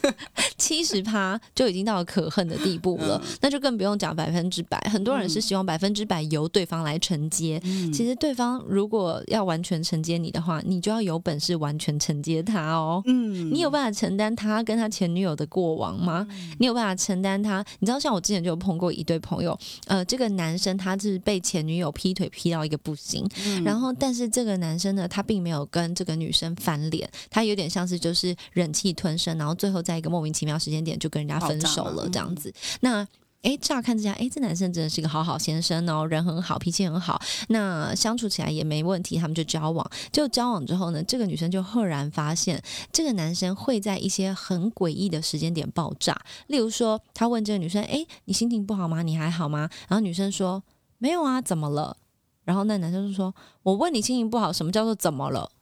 [0.56, 3.22] 七十趴就已经到了可恨的地步了。
[3.40, 4.78] 那就更不用讲百分之百。
[4.90, 7.60] 很多人是希望百分之百由对方来承接。
[7.92, 13.02] 其实对方如果要完全承接你的话，你就要有本事完全承接他哦。
[13.06, 16.26] 嗯，你有办法承担他跟他前女友的过往吗？
[16.58, 17.64] 你有办法承担他？
[17.80, 23.26] 你知道，像我之前就有碰过一对朋友，呃，这个男生他是被前女友劈腿劈到一个不行，
[23.64, 32.52] 然后但是这个男生呢，他并没有跟这个女生翻脸，他有点像是就是忍气吞声，然后最后在一个莫名其妙时间点就跟人家分手了这样子。
[32.80, 33.06] 那
[33.42, 39.88] 诶，乍看之下，诶，这男生真的是个好好先生哦，人很好，脾气很好，那相处起来也没问题，他们就交往。
[40.10, 42.60] 就交往之后呢，这个女生就赫然发现，
[42.92, 46.20] 这个男生会在一些很诡异的时间点爆炸。
[46.48, 49.02] 例如说，他问这个女生：“诶，你心情不好吗？
[49.02, 50.62] 你还好吗？”然后女生说
[50.98, 51.96] ：“没有啊，怎么了？”
[52.44, 55.52] 然后那男生就说：“我问你心情不好，什么叫做怎么了？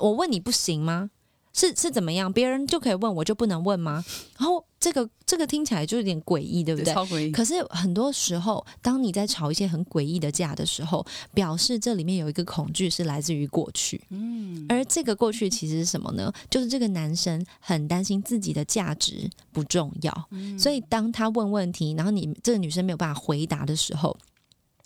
[0.00, 1.10] 我问你不行吗？
[1.56, 2.30] 是是怎么样？
[2.30, 4.04] 别人就可以问，我就不能问吗？”
[4.38, 6.92] 然后这个这个听起来就有点诡异，对不对？
[6.92, 7.30] 超诡异。
[7.32, 13.98] 可是很多时候，当你在吵一些很诡异的架的时候，表示这里面有一个恐惧是来自于过去。
[14.10, 16.30] 嗯，而这个过去其实是什么呢？
[16.50, 24.14] 就是这个男生很担心自己的价值不重要，所以当他问问题，然后你这个女生没有办法回答的时候。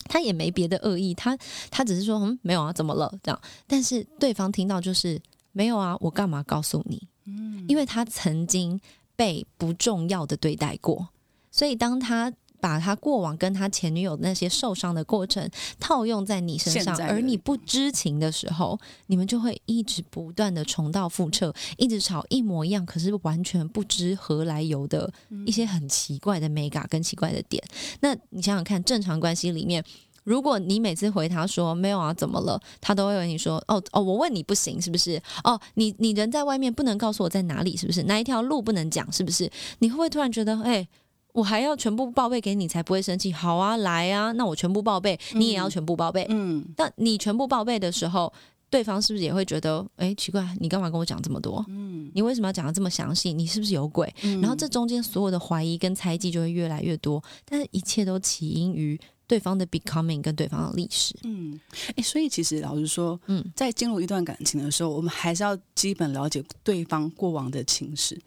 [0.05, 1.37] 他也没别的恶意，他
[1.69, 3.39] 他只是说嗯没有啊，怎么了这样？
[3.67, 5.21] 但是对方听到就是
[5.51, 7.07] 没有啊，我干嘛告诉你？
[7.25, 8.79] 嗯，因为他曾经
[9.15, 11.09] 被不重要的对待过，
[11.51, 25.11] 所以当他把他过往跟他前女友那些受伤的过程套用在你身上，而你不知情的时候，你们就会一直不断的重蹈覆辙，一直吵一模一样，可是完全不知何来由的
[25.45, 27.63] 一些很奇怪的美感跟奇怪的点。
[27.99, 29.83] 那你想想看，正常关系里面。
[30.23, 32.59] 如果你每次回他说没有啊，怎么了？
[32.79, 35.21] 他都会问你说哦哦，我问你不行是不是？
[35.43, 38.03] 哦，你你人在外面不能告诉我在哪里是不是？
[38.03, 39.49] 哪一条路不能讲是不是？
[39.79, 40.87] 你会不会突然觉得哎？
[41.33, 43.31] 我还要全部报备给你才不会生气？
[43.31, 46.25] 好啊，来啊，那我全部报备，你也要全部报备。
[46.27, 48.33] 嗯，那你全部报备的时候，
[48.69, 51.63] 对方是不是也会觉得，哎，奇怪，你干嘛跟我讲这么多？
[51.69, 53.31] 嗯，你为什么要讲的这么详细？
[53.31, 54.13] 你是不是有鬼？
[54.41, 58.99] 然后这中间所有的怀疑跟猜忌就会越来越多，但是一切都起因于
[59.31, 61.15] 对方的 becoming 跟对方的历史。
[61.23, 61.57] 嗯
[61.95, 68.19] 哎、所以其实老实说，嗯嗯，在进入一段感情的时候，我们还是要基本了解对方过往的情史。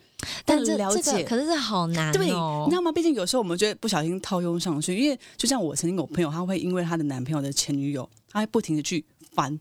[0.47, 2.77] 但这了解这个可是这好难对，哦你知。
[2.77, 2.91] 道吗？
[2.91, 9.61] 毕竟有时候我们就会不小心套用上去，因为就像我曾经有朋友，他会因为她的男朋友的前女友，他会不停的去翻，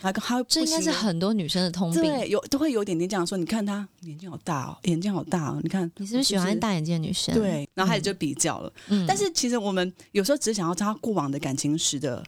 [0.00, 2.02] 他他会不这应该是很多女生的通病。
[2.02, 3.36] 对，有都会有点点这样说。
[3.36, 8.72] 你看她眼睛好大哦，眼睛好大哦，你看你是不是喜欢大眼睛的女生？，对，然后开始就比较了。
[8.88, 12.24] 嗯但是其实我们有时候只是想要知道他过往的感情史的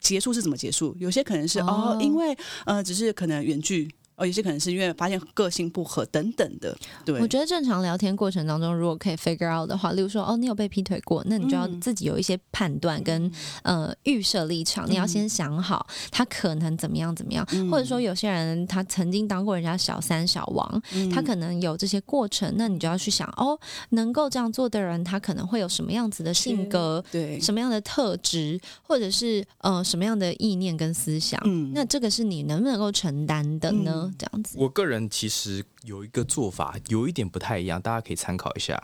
[0.00, 2.36] 结束是怎么结束，有些可能是哦哦因为
[2.66, 3.88] 呃，只是可能远距。
[4.16, 11.80] 哦，有些可能是因为发现个性不合等等的，对，我觉得正常聊天过程当中，如果可以 figure out 的话，例如说，哦，你有被劈腿过，那你就要嗯。
[11.80, 13.30] 自己有一些判断跟、
[13.62, 17.70] 呃预设立场，你要先想好他可能怎么样怎么样，嗯。
[17.70, 23.58] 或者说有些人他曾经当过人家小三小王，他可能有这些过程，那你就要去想，哦，
[23.90, 27.04] 能够这样做的人，他可能会有什么样子的性格。
[27.10, 31.72] 对，什么样的特质，或者是呃什么样的意念跟思想，嗯。
[31.74, 34.03] 那这个是你能不能够承担的呢？
[34.06, 38.82] 嗯这样子，我个人其实有一个做法，有一点不太一样，大家可以参考一下。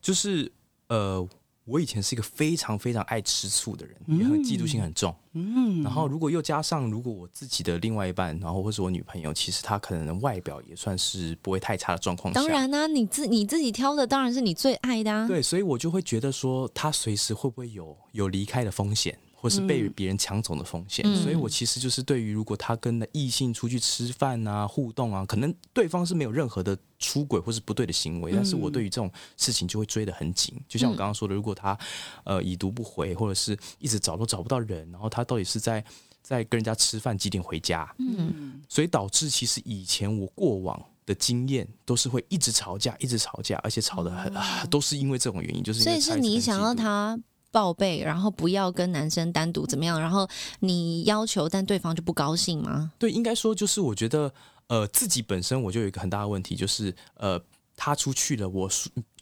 [0.00, 0.50] 就是
[0.88, 1.26] 呃，
[1.64, 5.14] 我以前是一个非常非常爱吃醋的人，也很嫉妒心很重。
[5.32, 15.26] 嗯然后如果又加上，如果我自己的另外一半，然后或是我女朋友，其实她可能外表也算是不会太差的状况下，当然啦、你自你自己挑的当然是你最爱的啊。
[15.26, 21.04] 对，所以我就会觉得说，她随时会不会有有离开的风险，或是被别人抢走的风险。
[21.06, 30.58] 嗯所以我其实就是对于如果他跟异性出去吃饭啊、互动啊，可能对方是没有任何的出轨或是不对的行为，但是我对于这种事情就会追得很紧。
[30.66, 31.78] 就像我刚刚说的，如果他
[32.24, 35.84] 呃已读不回，或者是一直找都找不到人，然后他到底是在
[36.22, 47.18] 在跟人家吃饭几点回家，嗯，所以导致其实以前我过往的经验都是会一直吵架，一直吵架，而且吵得很、啊，都是因为这种原因，就是因所以是你想要他
[47.54, 52.90] 报备，然后不要跟男生单独怎么样，然后你要求，但对方就不高兴吗？
[52.98, 54.34] 对，应该说就是我觉得
[54.66, 57.40] 呃自己本身我就有一个很大的问题，就是呃
[57.76, 58.68] 他出去了，我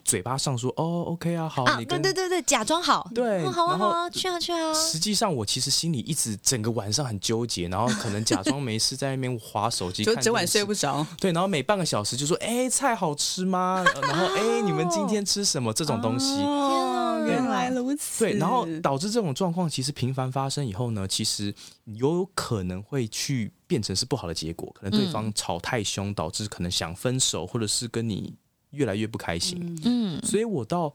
[0.05, 11.07] 嘴巴上说哦，OK 啊，好，啊，你跟对对对对，假装好，对哦好啊然后好啊，去啊去啊，实际上，我其实心里一直整个晚上很纠结，然后可能假装没事在那边划手机，就整晚电视睡不着。
[11.21, 16.43] 对，然后每半个小时就说：“哎，菜好吃吗？” 呃然后：“哎，你们今天吃什么？”这种东西。
[16.43, 18.25] 哦，原来如此。
[18.25, 28.35] 对，然后导致这种状况其实频繁发生以后呢，其实有可能会去变成是不好的结果，可能对方吵太凶，导致可能想分手，或者是跟你
[28.72, 29.80] 越来越不开心。
[29.85, 30.94] 嗯所以我到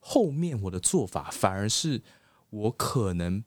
[0.00, 2.00] 后面我的做法反而是
[2.50, 3.42] 我可能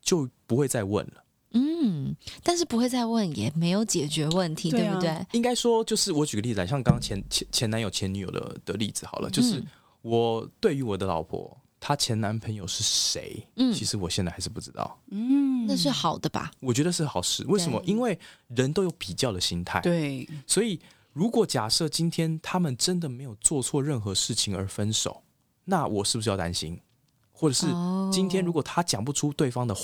[0.00, 1.24] 就不会再问了。
[1.54, 5.26] 嗯，但是不会再问，也没有解决问题，对啊对不对？
[5.32, 9.66] 应该说，就是我举个例子来，像刚刚前前前男友前女友的的例子好了，就是嗯
[10.00, 14.98] 我对于我的老婆，她前男朋友是谁，嗯其实我现在还是不知道。
[15.10, 16.50] 嗯，那是好的吧？
[16.58, 17.82] 我觉得是好事，为什么？
[17.84, 18.18] 因为
[18.48, 20.80] 人都有比较的心态，对，所以
[21.12, 25.22] 如果假设今天他们真的没有做错任何事情而分手，
[25.64, 26.80] 那我是不是要担心？
[27.34, 29.74] 或者是哦今天如果他讲不出对方的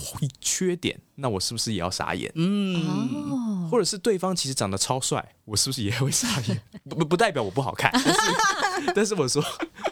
[0.40, 2.30] 缺点，那我是不是也要傻眼？
[2.36, 6.62] 嗯，哦，或者是对方其实长得超帅，我是不是也会傻眼？
[6.88, 9.42] 不不不代表我不好看，但是 但是我说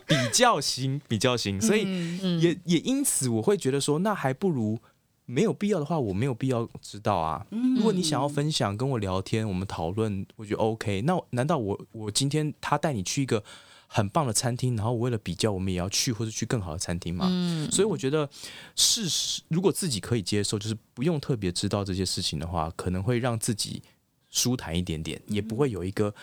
[0.06, 4.78] 比较型，比较型，所以嗯也也因此我会觉得说，那还不如
[5.26, 7.46] 没有必要的话，我没有必要知道啊。
[7.50, 11.02] 如果你想要分享，跟我聊天，我们讨论，我觉得 OK。
[11.02, 13.42] 那难道我我今天他带你去一个
[13.88, 17.26] 很棒的餐厅，然后我为了比较，我们也要去或者去更好的餐厅吗？
[17.28, 18.28] 嗯所以我觉得
[18.74, 23.82] 事实，如果自己可以接受，就是不用特别知道这些事情的话，可能会让自己
[24.30, 26.14] 舒坦一点点，也不会有一个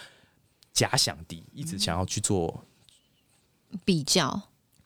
[0.71, 2.63] 假想敌，一直想要去做。
[3.83, 4.41] 比较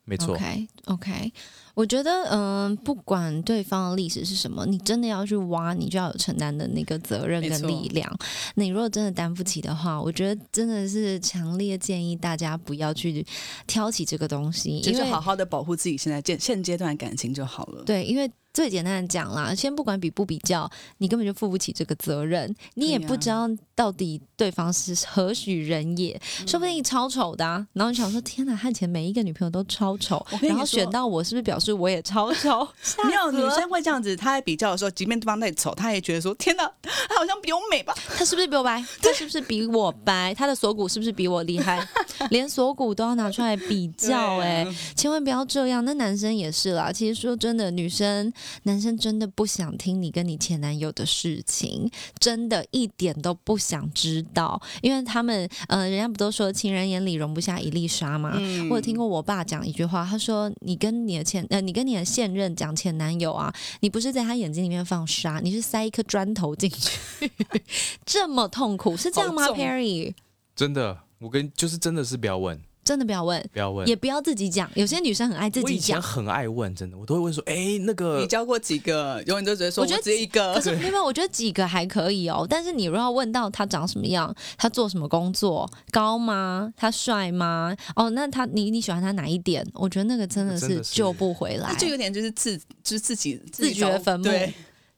[0.10, 1.34] 没错 OK OK，
[1.74, 8.10] 我觉得嗯、不管对方的历史是什么，你真的要去挖，你就要有承担的那个责任跟力量。
[8.56, 13.26] 你如果真的担不起的话，我觉得真的是强烈建议大家不要去
[13.68, 17.84] 挑起这个东西，就是好好的保护自己现在现现阶段感情就好了。
[17.84, 20.68] 对，因为最简单的讲啦，先不管比不比较，
[20.98, 32.68] 你根本就负不起这个责任，你也不知道到底对方是何许人也，说不定超丑的、啊，然后你想说天哪，他以前每一个女朋友都超丑然后选到我是不是表示我也超丑？
[33.06, 38.84] 没有女生会这样子，她在比较的时候，即便对方再丑，她也觉得说：“天哪，她好像比我美吧她是不是比我白？
[39.04, 40.34] 她是不是比我白？
[40.34, 41.88] 她的锁骨是不是比我厉害？
[42.32, 45.86] 连锁骨都要拿出来比？”较、哎、啊千万不要这样。
[45.86, 46.92] 那男生也是啦。
[46.92, 58.34] 其实说真的，女生男生真的不想听你跟你前男友的事情，真的一点都不想知道，因为他们呃，人家不都说情人眼里容不下一粒沙吗？
[58.36, 67.32] 嗯我有听过我爸讲一句话，他说：“你跟你的前呃，你跟你的现任讲前男友啊，你不是在他眼睛里面放沙，你是塞一颗砖头进去，
[68.06, 70.14] 这么痛苦，是这样吗？Perry，
[70.56, 73.86] 真的，我跟就是真的是不要问，真的不要问，不要问。
[73.86, 74.70] 也不要自己讲。
[74.76, 79.22] 有些女生很爱自己讲，很爱问，真的，我都会问说：“哎、那个你教过几个？
[79.28, 80.62] 永远都只会说我觉得只有一个可。
[80.62, 82.48] 是没有，我觉得几个还可以哦。
[82.50, 86.74] 但是你如果要问到他长什么样，他做什么工作，高吗？
[86.78, 87.76] 他帅吗？
[87.96, 89.68] 哦，那他你你喜欢他哪一点？
[89.74, 94.30] 我觉得那个真的是是救不回来，就有点就是自就是自己自掘坟墓，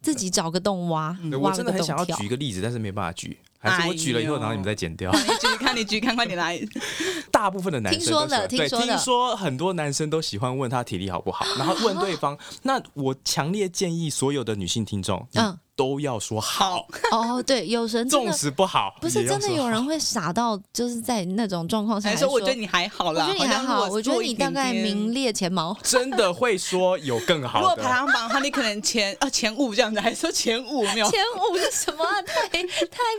[0.02, 2.06] 自己找个洞挖，对我挖了个洞真的很想要。
[2.18, 5.12] 举一个例子，但是没办法举，还是我举了以后，哎然后你们再剪掉。
[5.12, 6.60] 举，看你举，看快点来。
[7.32, 12.38] 大部分的男生听说都喜欢对，听说的听说很多男生都喜欢问他体力好不好，然后问对方。
[12.64, 15.28] 那我强烈建议所有的女性听众，
[15.80, 25.76] 都要说好， 哦，对，有人真纵使不好，不是真的有人会傻到就是在那种状况下说我觉得你还好啦，我觉得你还好，我觉得你大概名列前茅。
[25.82, 27.84] 真的会说有更好如果排。
[27.94, 31.10] 行榜的话，你可能前啊前五这样子，还说前五没有？
[31.10, 32.22] 前五是什么、啊？
[32.22, 32.68] 太太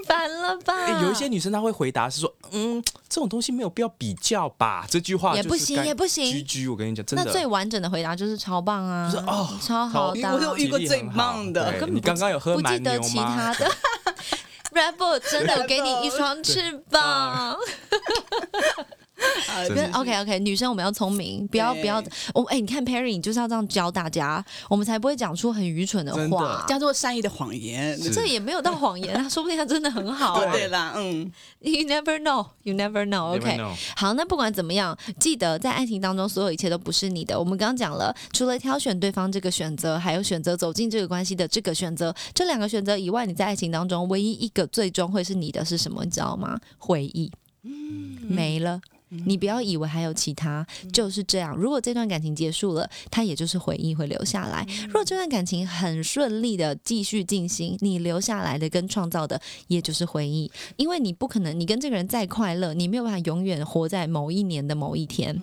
[0.07, 4.87] 烦了吧、哎有一些女生她会回答是说，嗯，这种东西没有必要比较吧。
[4.88, 7.25] 这句话也不行也不行居居，我跟你讲，真的。
[7.25, 13.35] 那最完整的回答就是超棒啊，就是哦超好的啊、我有遇过最棒的你刚刚有喝不记蛮牛得其吗？
[13.35, 13.70] 他的。
[14.73, 17.57] Red Bull 真的给你一双翅膀。
[19.48, 22.02] 啊 真跟 OK OK，女生我们要聪明，不要不要。
[22.35, 26.64] 我哎、你看 Perry，你就是要这样教大家，我们才不会讲出很愚蠢的话。
[26.68, 27.98] 叫做善意的谎言。
[28.12, 30.52] 这也没有到谎言啊，说不定他真的很好、啊。
[30.52, 31.30] 对啦，嗯
[31.61, 33.37] ，You never know, you never know.
[33.37, 37.38] OK，know 好，那不管怎么样，记得在爱情当中，所有一切都不是你的。
[37.38, 46.04] 我们刚刚讲了，除了挑选对方这个选择，还有选择走进这个关系的这个选择，这两个选择以外，你在爱情当中唯一一个最终会是你的是什么？
[46.04, 46.59] 你知道吗？
[46.78, 47.30] 回忆，
[48.22, 48.80] 没了。
[49.27, 51.57] 你不要以为还有其他，就是这样。
[51.57, 60.50] 如果这段感情结束了，它也就是回忆会留下来；如果这段感情很顺利的继续进行，你留下来的跟创造的也就是回忆。
[60.77, 65.40] 因为你不可能，你跟这个人再快乐，你没有办法永远活在某一年的某一天。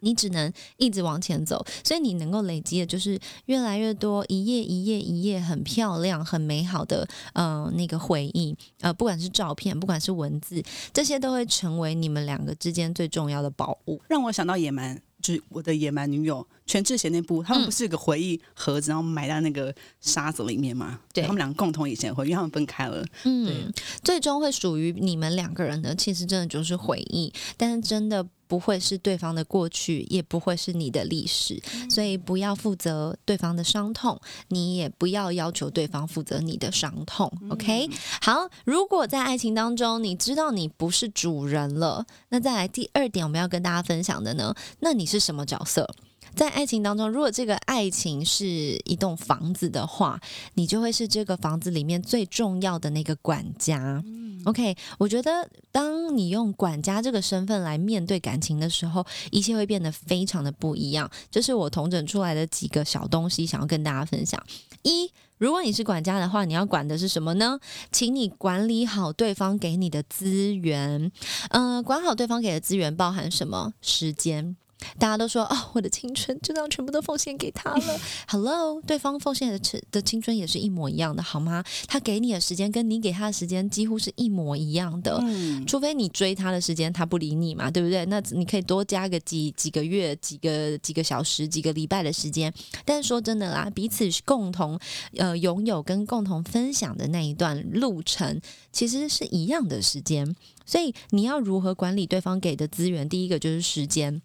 [0.00, 14.00] 你只能一直往前走，所以你能够累积的就是越来越多一页一页一页很漂亮、很美好的呃那个回忆，呃，不管是照片，不管是文字，这些都会成为你们两个之间最重要的宝物。
[14.08, 20.98] 让我想到野蛮，就是我的野蛮女友全智贤那部，他们不是有个回忆盒子，然后埋在那个沙子里面吗？
[21.12, 23.04] 对他们两个共同以前回忆，因为他们分开了。
[23.24, 37.32] 嗯，最终会属于你们两个人的，其实真的就是回忆，但是真的不会是对方的过去，也不会是你的历史，所以不要负责对方的伤痛，你也不要要求对方负责你的伤痛。
[37.48, 37.88] OK，
[38.20, 45.88] 好，如果在爱情当中，你知道你不是主人了，那再来第二点，我们要跟大家分享的呢，那你是什么角色？
[46.36, 48.46] 在爱情当中，如果这个爱情是
[48.84, 50.20] 一栋房子的话，
[50.52, 54.04] 你就会是这个房子里面最重要的那个管家。
[54.44, 61.10] OK，我觉得当你用管家这个身份来面对感情的时候，一切会变得非常的不一样。
[61.30, 64.40] 这是我统整出来的几个小东西，想要跟大家分享。
[64.82, 67.58] 一，如果你是管家的话，你要管的是什么呢？
[67.90, 71.10] 请你管理好对方给你的资源。
[71.48, 73.72] 嗯、管好对方给的资源包含什么？
[73.80, 74.54] 时间。
[74.98, 78.00] 大家都说哦，我的青春就这样全部都奉献给他了。
[78.28, 81.64] Hello，对方奉献的青的青春也是一模一样的，好吗？
[81.86, 88.04] 他给你的时间跟你给他的时间几乎是一模一样的，嗯除非你追他的时间他不理你嘛，对不对？
[88.06, 92.52] 那你可以多加个几几个月、几个几个小时、几个礼拜的时间。
[92.84, 94.78] 但是说真的啦，彼此共同
[95.16, 98.40] 呃拥有跟共同分享的那一段路程，
[98.72, 100.34] 其实是一样的时间。
[100.64, 103.08] 所以你要如何管理对方给的资源？
[103.08, 104.20] 第一个就是时间。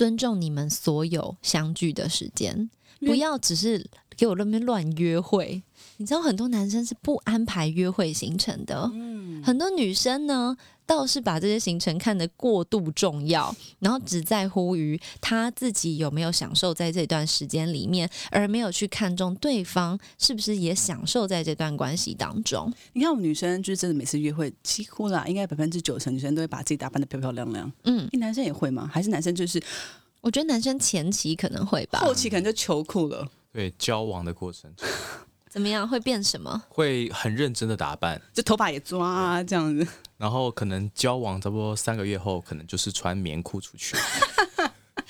[0.00, 2.70] 尊重你们所有相聚的时间，
[3.00, 3.86] 不要只是
[4.16, 5.62] 给我那边乱约会。
[5.98, 8.90] 你知道很多男生是不安排约会行程的，
[9.44, 10.56] 很多女生呢
[10.90, 22.72] 倒是把这些行程看得过度重要，然后只在乎于他自己有没有享受在这段时间里面，而没有去看重对方是不是也享受在这段关系当中。
[22.94, 27.72] 你看我们女生就是真的每次约会，几乎啦，应该百分之九成女生都会把自己打扮的漂漂亮亮。
[27.84, 28.90] 嗯，男生也会吗？
[28.92, 29.62] 还是男生就是
[30.20, 33.30] 我觉得男生前期可能会吧，后期可能就球裤了？
[33.52, 34.68] 对交往的过程
[35.50, 36.62] 怎么样会变什么？
[36.68, 39.84] 会很认真的打扮，就头发也抓啊，这样子。
[40.16, 43.96] 然后可能交往差不多三个月后，可能就是穿棉裤出去。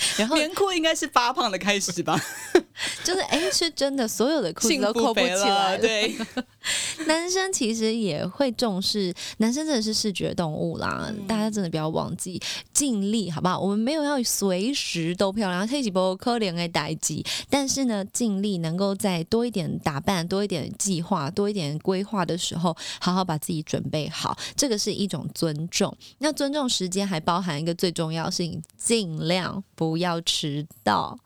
[0.18, 2.20] 然后棉裤应该是发胖的开始吧？
[3.05, 5.78] 就是哎，是真的，所有的裤子都扣不起来了。
[5.78, 6.16] 对，
[7.07, 12.40] 男生其实也会重视，男生真的是视觉动物啦，嗯大家真的不要忘记
[12.72, 13.61] 尽力，好不好？
[13.61, 25.94] 我们没有要随时都漂亮，这几波可怜的代际，但是呢，尽力能够在多一点打扮、多一点计划、多一点规划的时候，好好把自己准备好，这个是一种尊重。
[26.18, 31.18] 那尊重时间还包含一个最重要的事情，尽量不要迟到。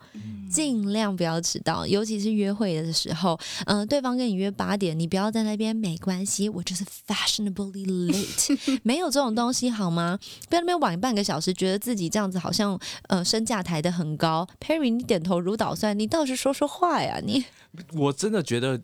[0.48, 3.36] 尽量不要迟到，尤其是约会的时候。
[3.66, 10.16] 嗯、对方跟你约八点，你不要在那边没关系，我就是 fashionably late， 没有这种东西好吗？
[10.48, 14.46] 不要那边晚半个小时，觉得自己这样子好像呃身价抬得很高。
[14.60, 17.44] Perry，你点头如捣蒜，你倒是说说话呀你。
[17.94, 18.80] 我真的觉得。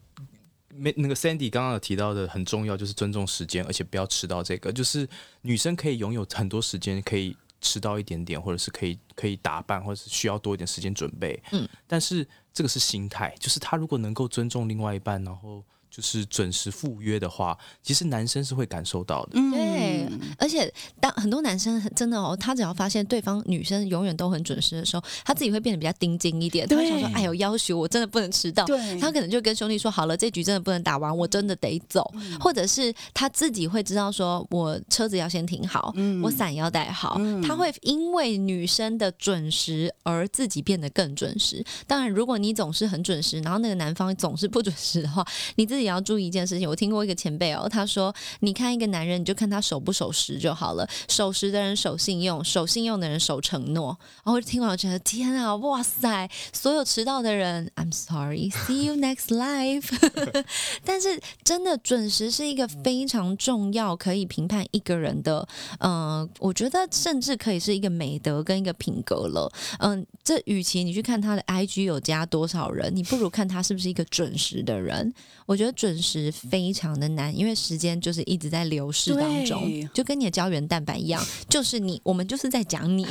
[0.72, 4.40] 没那个 Sandy 刚刚有提到的很重要，就是尊重时间，而且不要迟到。
[4.40, 5.06] 这个就是
[5.42, 11.40] 女生可以拥有很多时间，可以迟到一点点，或者是可以可以打扮，或者是需要多一点时间准备。
[11.52, 19.32] 嗯，但是这个是心态，就是他如果能够尊重另外一半，然后就是准时赴约的话，其实男生是会感受到的。
[19.32, 19.99] 对，
[20.38, 26.66] 而且当很多男生很真的哦，他只要发现对方女生永远都很准时的时候，他自己会变得比较盯紧一点。
[26.66, 28.64] 他会想说：“哎呦，要求我真的不能迟到。”
[29.00, 32.10] 他可能就跟兄弟说：“好了，这局真的不能打完，我真的得走。
[32.40, 37.20] 或者是他自己会知道说：“我车子要先停好，我伞要带好。
[37.42, 41.64] 他会因为女生的准时而自己变得更准时。
[41.86, 46.68] 当然，如果你总是很准时，然后那个男方总是不准时的话，你自己要注意一件事情。
[46.68, 50.88] 我听过一个前辈哦，他说：“你看一个男人，你就看他守不守时就好了。
[51.08, 56.30] 守时的人守信用，守信用的人守承诺。”然后听完我觉得天啊，哇塞！
[56.52, 59.90] 所有迟到的人，I'm sorry，see you next life。
[60.84, 65.48] 但是真的准时是一个非常重要，可以评判一个人的，
[65.80, 69.50] 嗯、我觉得甚至可以是一个美德跟一个品格了。
[69.80, 75.12] 嗯，这与其你去看他的 IG 有加多少人，你不如看他是不是一个准时的人。
[75.50, 79.68] 我觉得准时非常的难，因为时间就是一直在流逝当中。
[79.92, 83.04] 就跟你的胶原蛋白一样，就是你，我们就是在讲你。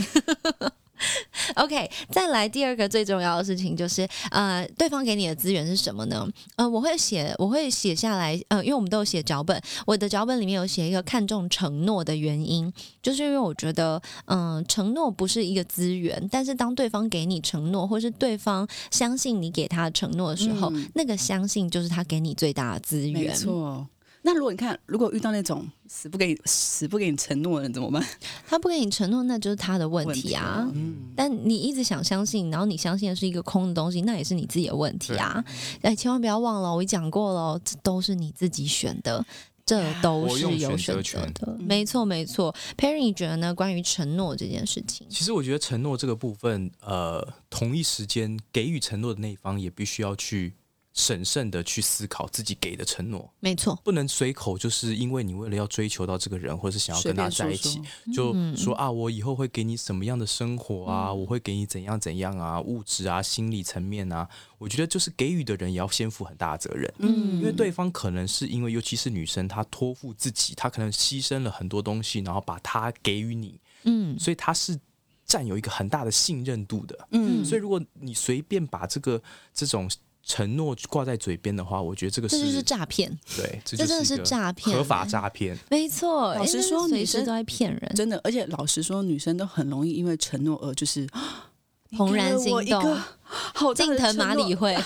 [1.56, 6.28] OK，再来第二个最重要的事情就是，呃，对方给你的资源是什么呢？
[6.56, 12.72] 呃，我会写，我会写下来，呃，因为我们都有写脚本，我的脚本里面有写一个看重承诺的原因，
[13.02, 23.36] 就是因为我觉得，嗯、承诺不是一个资源，但是当对方给你承诺，或是对方相信你给他的承诺的时候，那个相信就是他给你最大的资没源。
[23.36, 23.88] 错。
[24.22, 28.06] 那如果你看，如果遇到那种死不给你死不给你承诺的人怎么办？
[28.48, 30.70] 他不给你承诺，那就是他的问题啊。
[30.74, 35.44] 嗯，但你一直想相信，然后你相信的是一个空的东西，那也是你自己的问题啊！
[35.82, 39.26] 哎，千万不要忘了，我讲过了哦，这都是你自己选的。
[39.66, 42.52] 这都是有选择我用选择权的，没错没错。
[42.76, 43.54] Perry，你觉得呢？
[43.54, 50.56] 关于承诺这件事情，其实我觉得承诺这个部分，呃，同一时间给予承诺的那一方也必须要去
[51.00, 64.28] 审慎的去思考自己给的承诺，没错，不能随口就是因为你为了要追求到这个人，或者是想要跟他在一起随，就嗯说啊，我以后会给你什么样的生活啊，我会给你怎样怎样啊，物质啊、心理层面啊，
[64.58, 66.94] 我觉得就是给予的人也要先负很大的责任。
[66.98, 67.40] 嗯。
[67.40, 74.20] 因为对方可能是因为，尤其是女生，她托付自己，她可能牺牲了很多东西，然后把她给予你，嗯。
[74.20, 74.78] 所以她是
[75.26, 77.08] 占有一个很大的信任度的。
[77.12, 77.46] 嗯。
[77.46, 79.22] 所以如果你随便把这个
[79.54, 79.90] 这种
[80.30, 85.58] 承诺挂在嘴边的话，我觉得这个是这就是诈骗，对，这这真的是诈骗合法诈骗。
[85.72, 86.36] 没错。
[86.36, 87.92] 老实说女生那随时都在骗人。
[87.96, 91.08] 真的，而且老实说，女生都很容易因为承诺而就是
[91.98, 94.78] 怦然心动好近藤麻里会，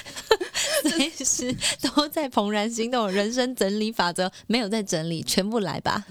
[0.88, 3.10] 随时都在怦然心动。
[3.10, 6.02] 人生整理法则没有在整理，全部来吧，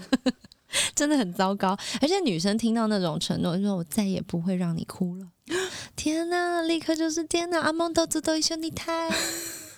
[0.94, 1.76] 真的很糟糕。
[2.00, 5.26] 而且女生听到那种承诺，就说我再也不会让你哭了。
[5.96, 9.10] 天哪，立刻就是天哪，阿蒙都知道兄弟太，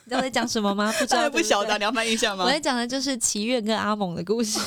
[0.07, 0.93] 你知道我在讲什么吗？
[0.99, 2.51] 不知道， 不晓得，你要翻译一下吗我？
[2.51, 4.59] 在讲的就是祈愿跟阿猛的故事。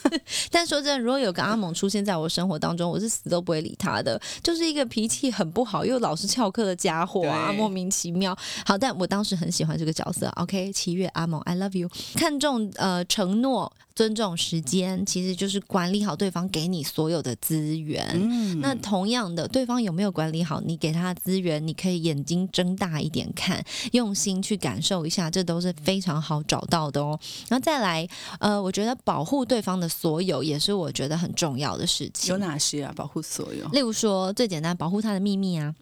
[0.50, 8.36] 但说真的，如果有个阿猛出现在我生活当中，我是死都不会理他的，就是一个脾气很不好又老是翘课的家伙啊，莫名其妙。
[8.64, 10.28] 好，但我当时很喜欢这个角色。
[10.36, 11.90] OK，祈愿阿猛，I love you。
[12.14, 18.06] 看重呃承诺，尊重时间，其实就是管理好对方给你所有的资源。
[18.14, 21.66] 嗯那同样的，对方有没有管理好你给他的资源？
[21.66, 27.18] 你可以眼睛睁大一点看，用心去感受一下，这都是非常好找到的哦。
[27.48, 28.06] 然后再来，
[28.38, 32.38] 呃，我觉得保护对方的所有也是我觉得很重要的事情有。
[32.38, 32.92] 哪些啊？
[32.94, 33.66] 保护所有。
[33.70, 35.74] 例如说，最简单，保护他的秘密啊。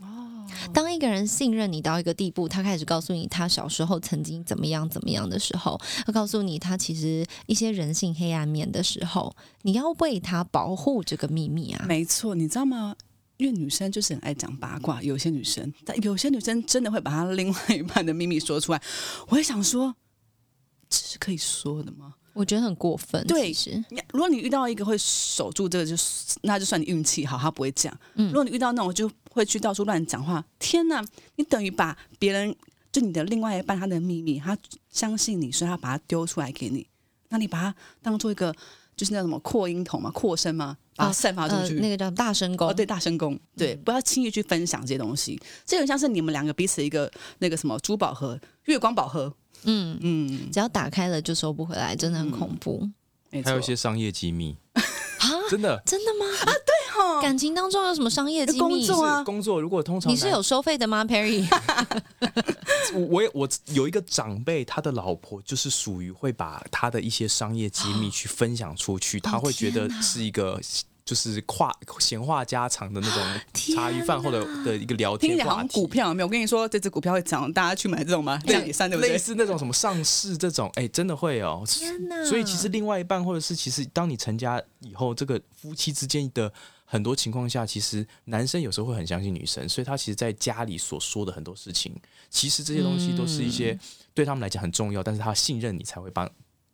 [0.72, 11.84] 当一个人信任你到一个地步，他开始告诉你他小时候曾经怎么样怎么样的时候，他告诉你他其实一些人性黑暗面的时候，你要为他保护这个秘密啊。
[11.88, 12.94] 没错，你知道吗？
[13.37, 18.80] 因为女生就是很爱讲八卦，有些女生，但有些女生真的会把她另外一半的秘密说出来。
[19.28, 19.95] 我也想说，
[20.89, 22.14] 这是可以说的吗？
[22.32, 23.24] 我觉得很过分。
[23.26, 23.55] 对
[24.12, 27.97] 如果你遇到一个会守住这个，就是那就算你运气好，他不会讲。
[28.14, 31.05] 嗯如果你遇到那种就会去到处乱讲话，天哪，
[31.37, 32.55] 你等于把别人
[32.91, 34.57] 就你的另外一半他的秘密，他
[34.91, 36.87] 相信你，所以他把它丢出来给你，
[37.28, 38.55] 那你把它当做一个
[38.97, 41.74] 就是那什么扩音筒嘛、扩声嘛，把它散发出呃去。
[41.74, 45.40] 那个叫大声功，哦，对，大声功，对，不要轻易去分享这些东西。
[45.66, 49.34] 这很像是你们两个彼此一个那个什么珠宝盒、月光宝盒，
[49.64, 52.88] 嗯，嗯，只要打开了就收不回来，真的很恐怖
[53.30, 55.28] 没错还有一些商业机密，啊！
[55.51, 55.82] 真的。
[55.84, 56.26] 真的吗？
[56.42, 58.59] 啊，对哦感情当中有什么商业机密？
[58.59, 61.47] 工作啊工作如果通常你是有收费的吗，Perry？
[62.95, 70.61] 我我我有一个长辈，他的老婆就是属于会把他的一些商业机密去分享出去，他会觉得是一个
[71.05, 73.40] 就是跨闲话家常的那种
[73.74, 75.68] 茶余饭后的的一个聊听起来好天话题。
[75.74, 76.26] 像股票有没有？
[76.26, 78.40] 我跟你说，这只股票会涨，大家去买这种吗？
[78.46, 79.11] 这样也算对不对？
[79.11, 81.62] 类似那种什么上市这种，哎、真的会哦。
[81.66, 82.24] 天哪！
[82.24, 86.50] 所以其实另外一半，或者是其实当你成家以后，这个夫妻之间的
[86.86, 91.94] 很多情况下，其实男生有时候会很相信女生，所以他其实在家里所说的很多事情，
[92.30, 93.78] 其实这些东西都是一些
[94.14, 96.26] 对他们来讲很重要，但是他信任你才会帮，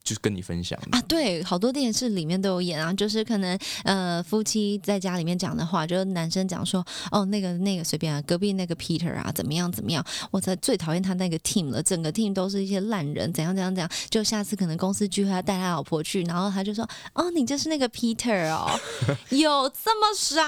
[0.03, 0.79] 就是跟你分享。
[0.91, 18.71] 啊，对，好多电视里面都有演啊，就是可能呃夫妻在家里面讲的话，就是男生讲说，哦那个那个随便啊，隔壁那个 Peter 啊怎么样怎么样，我才最讨厌他那个 team 了，整个 team 都是一些烂人，怎样怎样怎样，就下次可能公司聚会他带他老婆去，然后他就说，哦你就是那个 Peter 哦，
[19.31, 20.43] 有这么傻？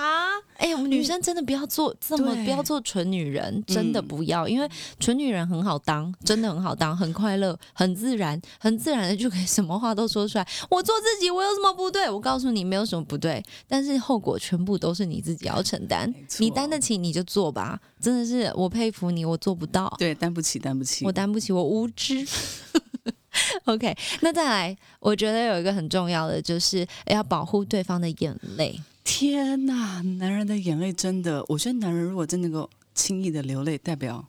[0.59, 4.69] 哎、我们女生真的不要做这么对不要做蠢女人，真的嗯不要，因为
[5.01, 10.49] 蠢女人很好当，真的很好当，很快乐，很自然，很自然的就可以什么话都说出来。
[10.71, 12.09] 我做自己，我有什么不对？
[12.09, 21.13] 我告诉你，没有什么不对，但是后果全部都是你自己要承担你担得起你就做吧，真的是我佩服你，我做不到，对，担不起，担不起我。
[21.13, 22.27] 担不起，我无知。
[23.65, 28.79] OK，那再来，我觉得有一个很重要的就是要保护对方的眼泪。
[29.05, 34.29] 天呐，男人的眼泪真的，我觉得男人如果真能够轻易的流泪，代表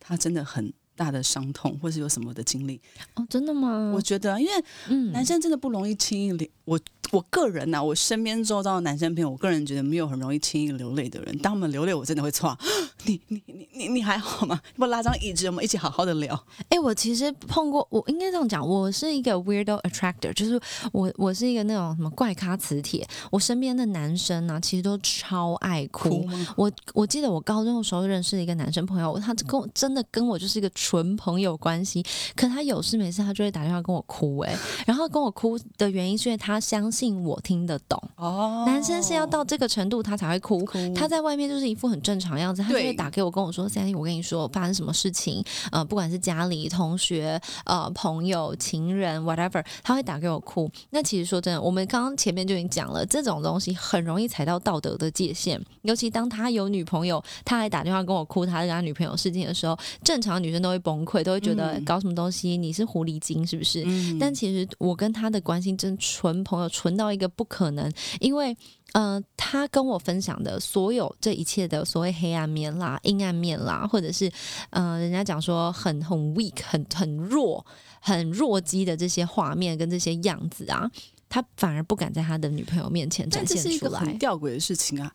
[0.00, 2.80] 他真的很大的伤痛，或是有什么的经历。
[3.14, 3.92] 哦，真的吗？
[3.94, 4.52] 我觉得，因为
[4.88, 6.48] 嗯男生真的不容易轻易流。
[6.64, 11.36] 我我个人呐、我身边周遭的男生朋友，我个人觉得没有很容易轻易流泪的人。
[11.38, 12.56] 当他们流泪，我真的会错。
[13.04, 14.58] 你你你你你还好吗？
[14.64, 16.44] 要不拉张椅子，我们一起好好的聊。
[16.70, 20.58] 哎、我其实碰过，我应该这样讲，我是一个 weirdo attractor，就是
[20.92, 23.06] 我我是一个那种什么怪咖磁铁。
[23.30, 26.24] 我身边的男生呢、其实都超爱哭。
[26.24, 26.54] 吗？
[26.56, 32.02] 我我记得我高中的时候认识了一个男生朋友，他跟我真的跟我就是一个纯朋友关系，
[32.34, 34.56] 可他有事没事他就会打电话跟我哭、哎，
[34.86, 38.02] 然后跟我哭的原因是因为他相信我听得懂。
[38.16, 38.64] 哦。
[38.66, 40.78] 男生是要到这个程度他才会哭，哭。
[40.94, 50.70] 他在外面就是一副很正常的样子，他就会打给我跟我说：“Sandy，我跟你说发生什么事情，呃，不管是家里、同学、呃、朋友、情人，whatever，他会打给我哭。
[50.90, 61.84] 那其实说真的，我们刚刚前面就已经讲了，这种东西很容易踩到道德的界限，尤其当他有女朋友，他还打电话跟我哭他跟他女朋友事情的时候，正常女生都会崩溃，都会觉得、嗯。
[61.84, 63.82] 搞什么东西，你是狐狸精是不是？
[63.86, 64.18] 嗯。
[64.18, 67.90] 但其实我跟他的关系真纯朋友，纯到一个不可能，
[68.20, 68.56] 因为
[68.92, 74.30] 呃，他跟我分享的所有这一切的所谓黑暗面啦、阴暗面啦，或者是
[74.70, 77.64] 呃，人家讲说很很 weak、很很弱、
[78.00, 80.88] 很弱鸡的这些画面跟这些样子啊，
[81.28, 84.14] 他反而不敢在他的女朋友面前展但这是现出一个很来。
[84.14, 85.12] 吊诡的事情啊，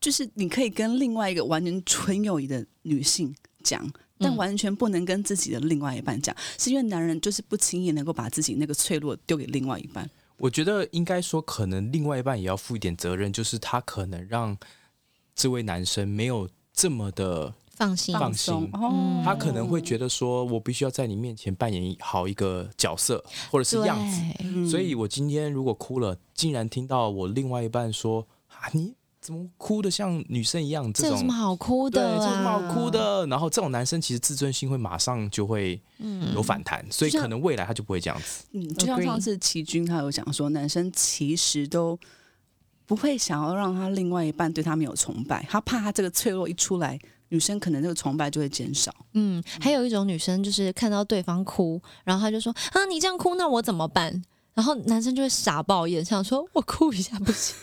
[0.00, 3.88] 就是你可以跟另外一个完全纯友谊的女性讲。
[4.18, 10.08] 但嗯完全不能跟自己的另外一半讲，是因为男人就是不轻易能够把自己那个脆弱丢给另外一半。
[10.42, 14.56] 我觉得应该说，可能另外一半也要负一点责任，就是他可能让
[15.36, 18.52] 这位男生没有这么的，放心，放心。
[18.72, 24.68] 哦，他可能会觉得说，我必须要在你面前扮演好一个角色或者是样子。
[24.68, 30.92] 所以我今天如果哭了，竟然听到我另外一半说啊，你怎么哭的像女生一样？
[30.92, 32.08] 这种这有什么好哭，的啊？
[32.10, 33.24] 这有什么好哭的？
[33.28, 38.44] 然后这种男生其实自尊心会马上就会嗯有反弹，所以可能未来他就不会这样子。
[38.50, 41.96] 嗯，就像上次齐军他有讲说，男生其实都
[42.84, 46.98] 不会想要让他另外一半对他没有崇拜，他怕他这个脆弱一出来，
[47.28, 48.92] 女生可能这个崇拜就会减少。
[49.12, 54.20] 嗯，还有一种女生就是看到对方哭，然后她就说啊，你这样哭，那我怎么办？
[54.54, 57.56] 然后男生就会傻爆眼，想说我哭一下不行，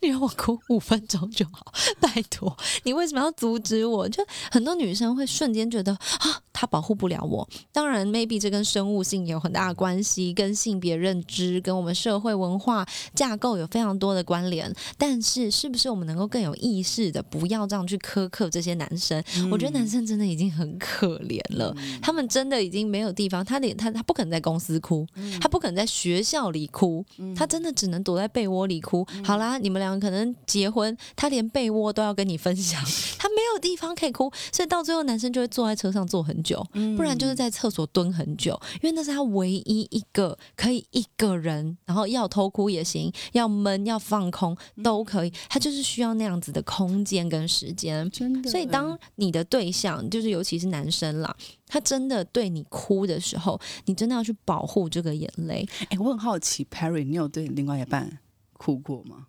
[0.00, 4.08] 你让我哭五分钟就好，拜托，你为什么要阻止我？
[4.08, 7.46] 就很多女生会瞬间觉得啊，他保护不了我。
[7.72, 14.72] 当然，maybe 这跟生物性有很大的关系，跟性别认知、跟我们社会文化架构有非常多的关联。
[14.96, 19.22] 但是，是不是我们能够更有意识的，不要这样去苛刻这些男生？
[19.50, 25.06] 我觉得男生真的已经很可怜了，他们真的已经没有地方，他连他他不可能在公司哭，
[25.40, 27.04] 他不可能在学校里哭，
[27.36, 29.06] 他真的只能躲在被窝里哭。
[29.22, 32.80] 好啦，你们两个可能结婚，他连被窝都要跟你分享，
[33.18, 36.64] 他没有地方可以哭，所以到最后男生就会坐在车上坐很久，
[36.96, 48.08] 不然就是在厕所蹲很久，因为那是他唯一一个可以一个人，然后要偷哭也行，要闷要放空都可以，他就是需要那样子的空间跟时间。
[48.12, 51.36] 真的所以，当你的对象，就是尤其是男生啦，
[51.66, 55.68] 他真的对你哭的时候，你真的要去保护这个眼泪。
[55.88, 58.20] 哎、我很好奇，Perry，你有对你另外一半
[58.52, 59.26] 哭过吗？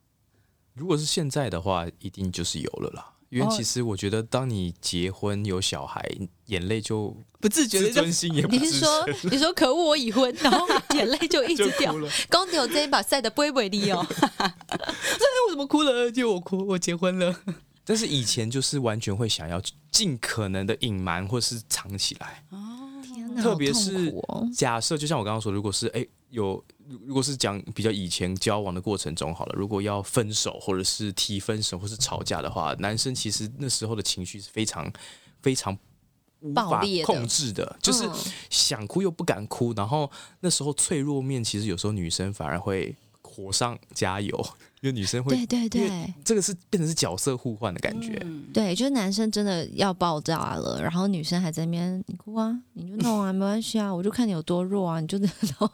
[0.77, 3.13] 如果是现在的话，一定就是有了啦。
[3.29, 6.01] 因为哦其实我觉得，当你结婚有小孩，
[6.45, 10.65] 眼泪就不自觉的就尊心也不你支持是说，你说可恶，我已婚，然后
[10.95, 12.11] 眼泪就一直掉 就哭，了。
[12.29, 14.05] 光有这一把晒的不会不会的哦。
[15.47, 16.09] 我怎么哭了？
[16.09, 17.35] 就我哭，我结婚了。
[17.83, 19.61] 但是以前就是完全会想要
[19.91, 22.43] 尽可能的隐瞒或是藏起来。
[22.51, 34.91] 哦天哪，特别好痛是苦哦假设就像我刚刚说，如果是哎有，如如果是讲比较以前交往的过程中好了，如果要分手或者是提分手或是吵架的话，男生其实那时候的情绪是非常
[35.41, 35.77] 非常
[36.39, 38.13] 无法控制的，就是嗯
[38.49, 40.09] 想哭又不敢哭，然后
[40.39, 44.49] 那时候脆弱面其实有时候女生反而会火上加油，
[44.81, 48.21] 因为女生会对对对这个是变成是角色互换的感觉。
[48.53, 55.69] 对，就是男生真的要爆炸了，然后女生还在那边你哭啊，你就弄啊，没关系啊，我就看你有多弱啊，你就然后，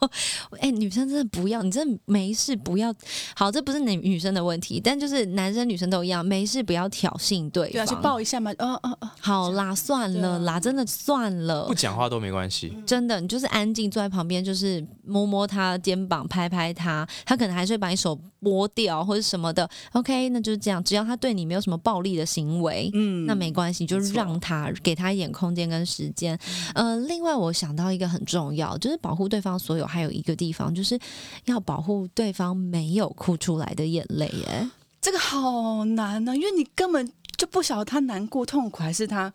[0.59, 2.93] 哎、女生真的不要，你真的没事不要，
[3.35, 7.95] 好，这不是女女生的问题，但就是男生女生都一样，没事不要挑衅对对啊，去。
[8.03, 8.51] 抱一下嘛。
[8.59, 26.37] 哦哦哦，好啦，算了啦，真的算了不，讲话都没关系，真的，你就是安静坐在旁边，就是摸摸他肩膀，拍拍他，他可能还是会把你手拨掉，哦，或者什么的，OK，那就是这样，只要他对你没有什么暴力的行为，嗯那没关系，就让他给他一点空间跟时间。
[26.73, 30.99] 呃，另外我想到一个很重要，就是保护对方所有，还有一个地方就是
[31.45, 34.27] 要保护对方没有哭出来的眼泪。
[34.27, 34.69] 耶，
[35.01, 39.33] 这个好难呢、因为你根本就不晓得他难过、痛苦，还是他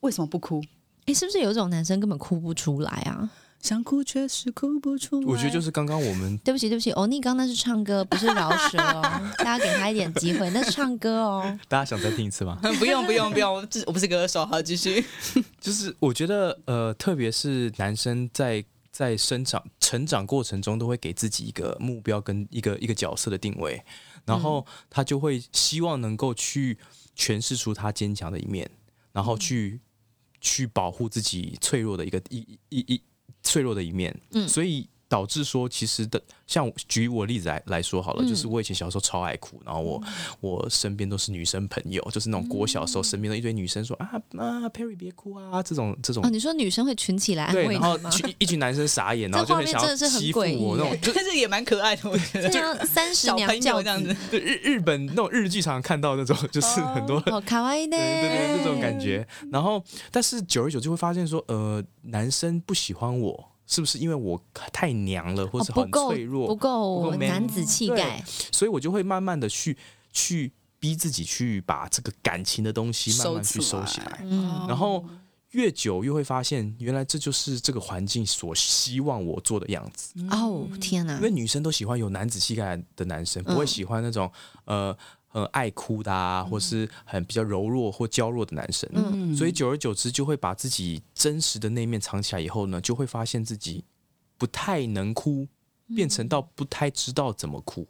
[0.00, 0.62] 为什么不哭？
[1.06, 3.30] 诶，是不是有一种男生根本哭不出来啊？
[3.60, 5.26] 想哭却是哭不出来。
[5.26, 9.02] 我觉得就是刚刚我们对不起，对不起，欧尼刚那是唱歌，不是饶舌哦，
[9.38, 11.58] 大家给他一点机会，那是唱歌哦。
[11.68, 12.58] 大家想再听一次吗？
[12.78, 15.04] 不用不用不用，我这我不是歌手，好继续。
[15.60, 23.82] 就是我觉得呃，特别是男生在在生长成长过程中，都会给自己一个目标跟一个一个角色的定位，
[24.24, 26.78] 然后他就会希望能够去
[27.16, 28.68] 诠释出他坚强的一面，
[29.12, 29.80] 然后去、
[30.40, 33.02] 去保护自己脆弱的一个一一一
[33.42, 34.88] 脆弱的一面，嗯所以。
[35.10, 40.00] 导致说，其实的像举我例子来来说好了，嗯就是我以前小时候超爱哭，然后我
[40.40, 44.08] 我身边都是女生朋友，就是那种国小时候身边的一堆女生说啊
[44.38, 48.10] 啊 Perry 别哭啊，这种这种哦，你说女生会群起来安对，慰然后你吗？
[48.10, 52.48] 群一群男生傻眼， 然后就很想要这画面真的是很欺负我那种， 但是也蛮可爱的，我觉得。
[52.48, 57.20] 这样三十小朋娘教这样子， 对日日本那种日剧常常看到那种，就是很多。
[57.26, 57.96] 哦，卡哇伊呢？
[57.96, 59.26] 对对对，这种感觉。
[59.50, 59.82] 然后，
[60.12, 64.42] 但是久而久之会发现说，呃，男生不喜欢我，是不是因为我
[64.72, 69.78] 太娘了，或哦是很脆弱，不够男子气概，所以我就会慢慢的去
[70.12, 74.22] 去逼自己去把这个感情的东西慢慢去收起来。
[74.24, 75.04] 嗯，然后
[75.52, 80.14] 越久越会发现，原来这就是这个环境所希望我做的样子。
[80.30, 81.14] 哦天哪。
[81.18, 84.28] 因为，女生都喜欢有男子气概的男生，不会喜欢那种
[84.64, 84.96] 呃
[85.32, 88.90] 很爱哭的啊，或是很比较柔弱或娇弱的男生。
[88.92, 92.40] 嗯所以久而久之，就会把自己真实的那一面藏起来。
[92.40, 93.84] 以后呢，就会发现自己
[94.36, 95.46] 不太能哭，
[95.94, 97.86] 变成到不太知道怎么哭。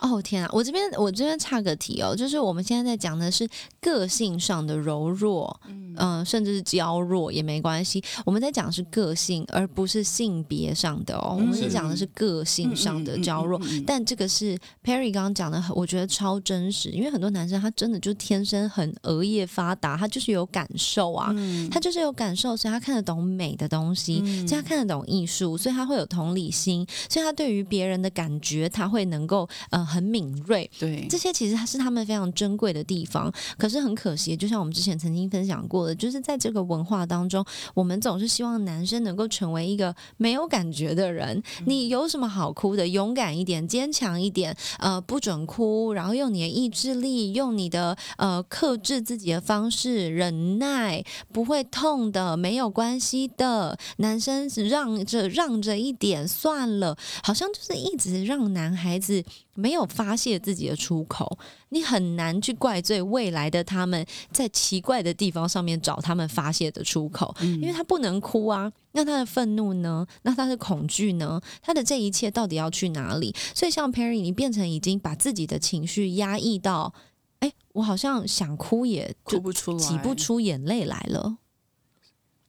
[0.00, 0.50] 哦天啊！
[0.52, 3.48] 我这边我这边差个题哦，就是我们现在在讲的是
[3.80, 5.58] 个性上的柔弱，
[5.96, 8.02] 嗯、甚至是娇弱也没关系。
[8.24, 11.36] 我们在讲的是个性，而不是性别上的哦。
[11.38, 21.34] 我们是是讲的是个性上的娇弱，但这个是 Perry 刚刚讲的，我觉得超真实，因为很多男生他真的就天生很额叶发达，他就是有感受啊，
[21.70, 30.70] 他就是有感受，所以他看得懂美的东西，所以他看得懂艺术，所以他会有同理心，所以他对于别人的感觉，他会能够呃很敏锐。
[30.78, 41.42] 对这些其实是他们非常珍贵的地方，可是很可惜，就像我们之前曾经分享过的，就是在这个文化当中，我们总是希望男生能够成为一个没有感觉的人。
[41.64, 42.86] 你有什么好哭的？
[42.86, 53.76] 勇敢一点，坚强一点，呃，不准哭，然后用你的意志力，用你的呃克制自己的方式，忍耐，不会痛的，没有关系的。
[53.96, 61.38] 男生让着让着一点算了，好像就是一直让男孩子没有发泄自己的出口，
[61.70, 68.72] 你很难去怪罪未来的他们在奇怪的地方上面找他们发泄的出口，因为他不能哭啊。
[68.92, 70.06] 那他的愤怒呢？
[70.22, 71.40] 那他的恐惧呢？
[71.62, 73.34] 他的这一切到底要去哪里？
[73.54, 76.92] 所以像 Perry，你变成已经把自己的情绪压抑到，
[77.40, 80.16] 哎，我好像想哭也哭不出来，挤不。
[80.16, 81.36] 出眼泪来了。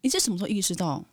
[0.02, 1.04] 你是什么时候意识到？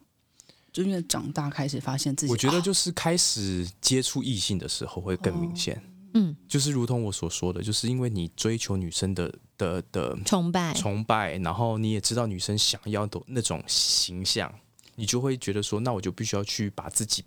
[0.74, 2.60] 就因为长大开始发现自己，我觉得啊。
[2.60, 5.80] 就是开始接触异性的时候会更明显。
[6.14, 14.52] 嗯，就是如同我所说的，就是因为你追求女生的的的崇拜，崇拜，然后你也知道女生想要的那种形象，
[14.96, 17.24] 你就会觉得说，那我就必须要去把自己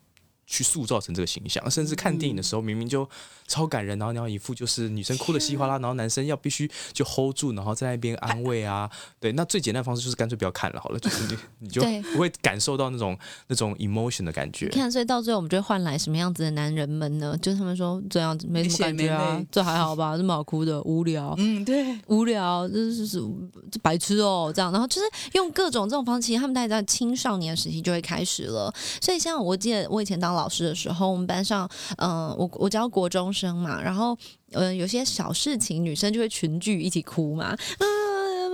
[0.48, 1.70] 去塑造成这个形象。
[1.70, 3.08] 甚至看电影的时候，明明就
[3.46, 8.90] 超感人，然后你要一副就是女生哭的稀哗啦，然后男生要必须就 hold 住，然后在那边安慰啊。
[9.20, 13.18] 对，那最简单的方式就是干脆不要看了好了，就是你你就对不会感受到那种
[13.48, 14.72] 那种 emotion 的感觉你。
[14.72, 17.38] 看，所以到最后我们就会换来什么样子的男人们呢？
[17.42, 21.36] 就是他们说这样子没什么感觉啊，这还好吧，这么好哭的，无聊。
[21.38, 23.20] 嗯，对，无聊，这是是
[23.72, 28.74] 这白痴哦，这样，然后就是用各种这种方式，其实他们大概在青少年时期就会开始了。
[29.02, 34.18] 所以像我记得我以前当老师的时候，我们班上，嗯、我我教国中生嘛，然后
[34.52, 37.58] 呃有些小事情，女生就会群聚一起哭嘛，啊。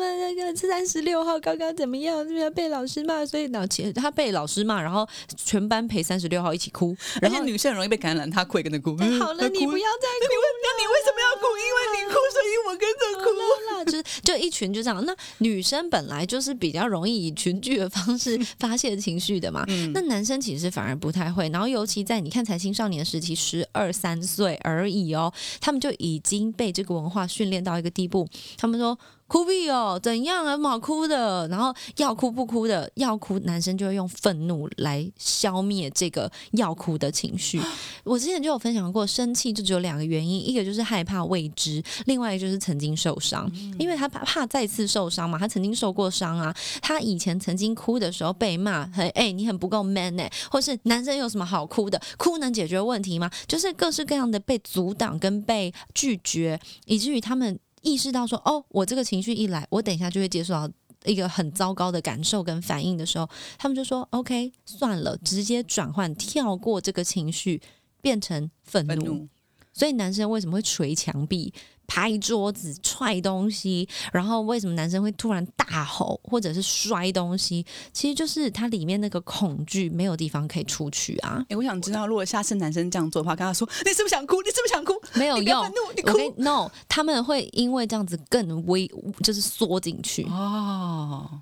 [0.04, 2.24] 那个三十六号刚刚怎么样？
[2.28, 3.26] 是不是被老师骂？
[3.26, 6.96] 所以呢，其实他被老师骂，然后全班陪三十六号一起哭。
[7.16, 8.96] 而然后且女生很容易被感染，她哭也跟着哭。
[9.00, 11.46] 哎好了，你不要再那你为那你为什么要哭？
[11.58, 13.34] 因为你哭，所以我跟着哭。
[13.72, 15.04] 啦，就是就一群就这样。
[15.06, 21.50] 那女生本来就是比较容易以群聚的方式发泄情绪的嘛，那男生其实反而不太会。
[21.50, 28.28] 然后尤其在你看才青少年时期，十二三岁而已哦，他们就已经被这个文化训练到一个地步。
[28.58, 28.98] 他们说
[29.28, 31.48] 哭屁哦，怎样啊，好哭的？
[31.48, 37.60] 然后要哭不哭的，要哭男生就会用愤怒来消灭这个要哭的情绪。
[38.04, 52.00] 我之前就有分享过，生气就只有两个原因，一个就是害怕未知，另外一个就是曾经受伤，因为他怕怕再次受伤嘛，他曾经受过伤啊，他以前曾经哭的时候被骂，很哎、你很不够 man 哎、或是男生有什么好哭的？
[52.18, 53.32] 哭能解决问题吗？
[53.48, 60.68] 就是各式各样的被阻挡跟被拒绝，以至于他们意识到说，哦，我这个情绪一来，我等一下就会接受到。
[61.06, 67.62] 一个很糟糕的感受跟反应的时候，他们就说：“OK，算了，直接转换，跳过这个情绪，
[68.00, 68.96] 变成愤怒。
[68.96, 69.28] 愤怒，
[69.74, 71.54] 所以男生为什么会捶墙壁、
[71.88, 73.88] 拍桌子、踹东西？
[74.12, 77.66] 然后为什么男生会突然大吼或者是摔东西？
[77.92, 84.42] 其实就是他里面那个恐惧没有地方可以出去啊，哎、我想知道，如果下次男生这样做的话，跟他说：“你是不是想哭？
[84.42, 84.94] 你是不是想哭？
[85.14, 85.66] 没有用
[85.96, 86.34] 你哭。
[86.38, 88.90] no，他们会因为这样子更微，
[89.24, 90.24] 就是缩进去。
[90.24, 91.42] 哦，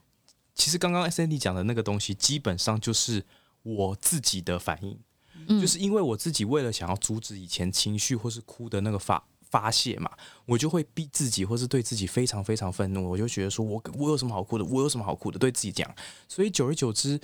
[0.56, 3.24] 其实刚刚 S N D 讲的那个东西，基本上就是
[3.64, 5.00] 我自己的反应，
[5.48, 10.10] 嗯就是因为我自己为了想要阻止以前情绪或是哭的那个发发泄嘛，
[10.47, 15.93] 我就会逼自己，或是对自己非常非常愤怒，我就觉得说我我有什么好哭的，我有什么好哭的，对自己讲，
[16.28, 17.20] 所以久而久之。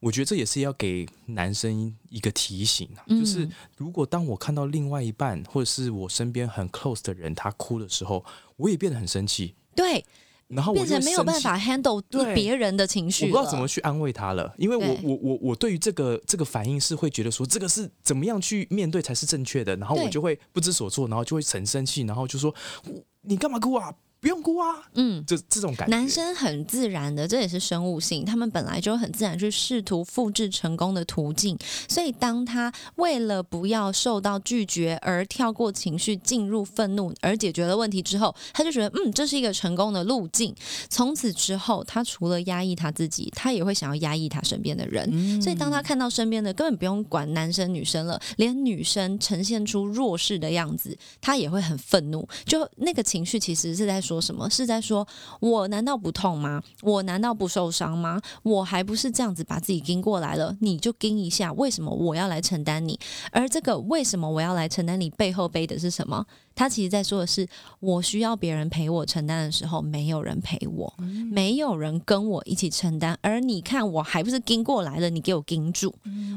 [0.00, 3.48] 我觉得这也是要给男生一个提醒啊，就是
[3.78, 8.22] 如果当我看到另外一半或者是我身边很 close 的人他哭的时候，
[8.56, 10.04] 我也变得很生气，对，
[10.48, 22.54] 然后我就变成没有办法 handle 对别人的情绪我不知道怎么去安慰他了，因为我我我我对于这个这个反应是会觉得说这个是怎么样去面对才是正确的，然后我就会不知所措，然后就会很生气，然后就说
[22.86, 22.92] 我
[23.22, 23.92] 你干嘛哭啊？
[24.24, 25.22] 不用哭啊，嗯。
[25.26, 25.94] 就这种感觉。
[25.94, 31.58] 男生很自然的，这也是生物性，他们本来就很自然去试图复制成功的途径。
[31.86, 40.54] 所以，当他为了不要受到拒绝而跳过情绪进入愤怒而解决了问题之后，他就觉得嗯，这是一个成功的路径。
[40.88, 45.42] 从此之后，他除了压抑他自己，他也会想要压抑他身边的人。
[45.42, 52.26] 所以，当他看到身边的根本不用管男生女生了，连女生呈现出弱势的样子，他也会很愤怒。
[52.46, 54.48] 就那个情绪其实是在说什么？
[54.50, 55.06] 是在说
[55.40, 56.62] 我难道不痛吗？
[56.82, 58.20] 我难道不受伤吗？
[58.42, 62.98] 我还不是这样子把自己盯过来了，你就盯一下，为什么我要来承担你？
[63.32, 66.24] 而这个为什么我要来承担你背后背的是什么？
[66.56, 67.46] 他其实在说的是，
[67.80, 70.94] 我需要别人陪我承担的时候，没有人陪我，
[71.32, 73.18] 没有人跟我一起承担。
[73.22, 75.92] 而你看，我还不是盯过来了，你给我盯住，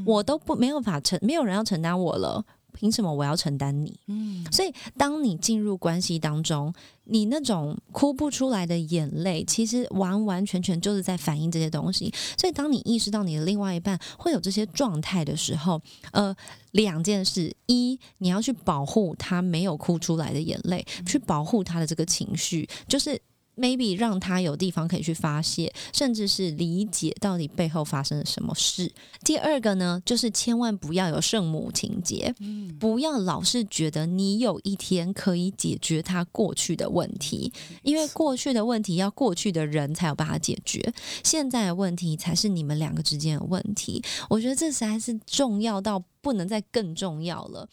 [0.05, 2.43] 我都不没有法承，没有人要承担我了。
[2.77, 3.99] 凭什么我要承担你？
[4.05, 6.71] 嗯所以当你进入关系当中，
[7.05, 12.13] 你那种哭不出来的眼泪，其实完完全全就是在反映这些东西。
[12.37, 16.35] 所以当你意识到你的另外一半会有这些状态的时候，呃，
[16.73, 23.19] 两件事：一，你要去保护他没有哭出来的眼泪，去保护他的这个情绪，就是。
[23.57, 28.91] Maybe 让他有地方可以去发泄，甚至是理解到底背后发生了什么事。
[29.23, 32.33] 第二个呢，就是千万不要有圣母情节，
[32.79, 37.51] 不要老是觉得你有一天可以解决他过去的问题，
[37.81, 40.93] 因为过去的问题要过去的人才有办法解决，
[41.23, 44.03] 现在的问题才是你们两个之间的问题。
[44.29, 47.67] 我觉得这实在是重要到不能再更重要了。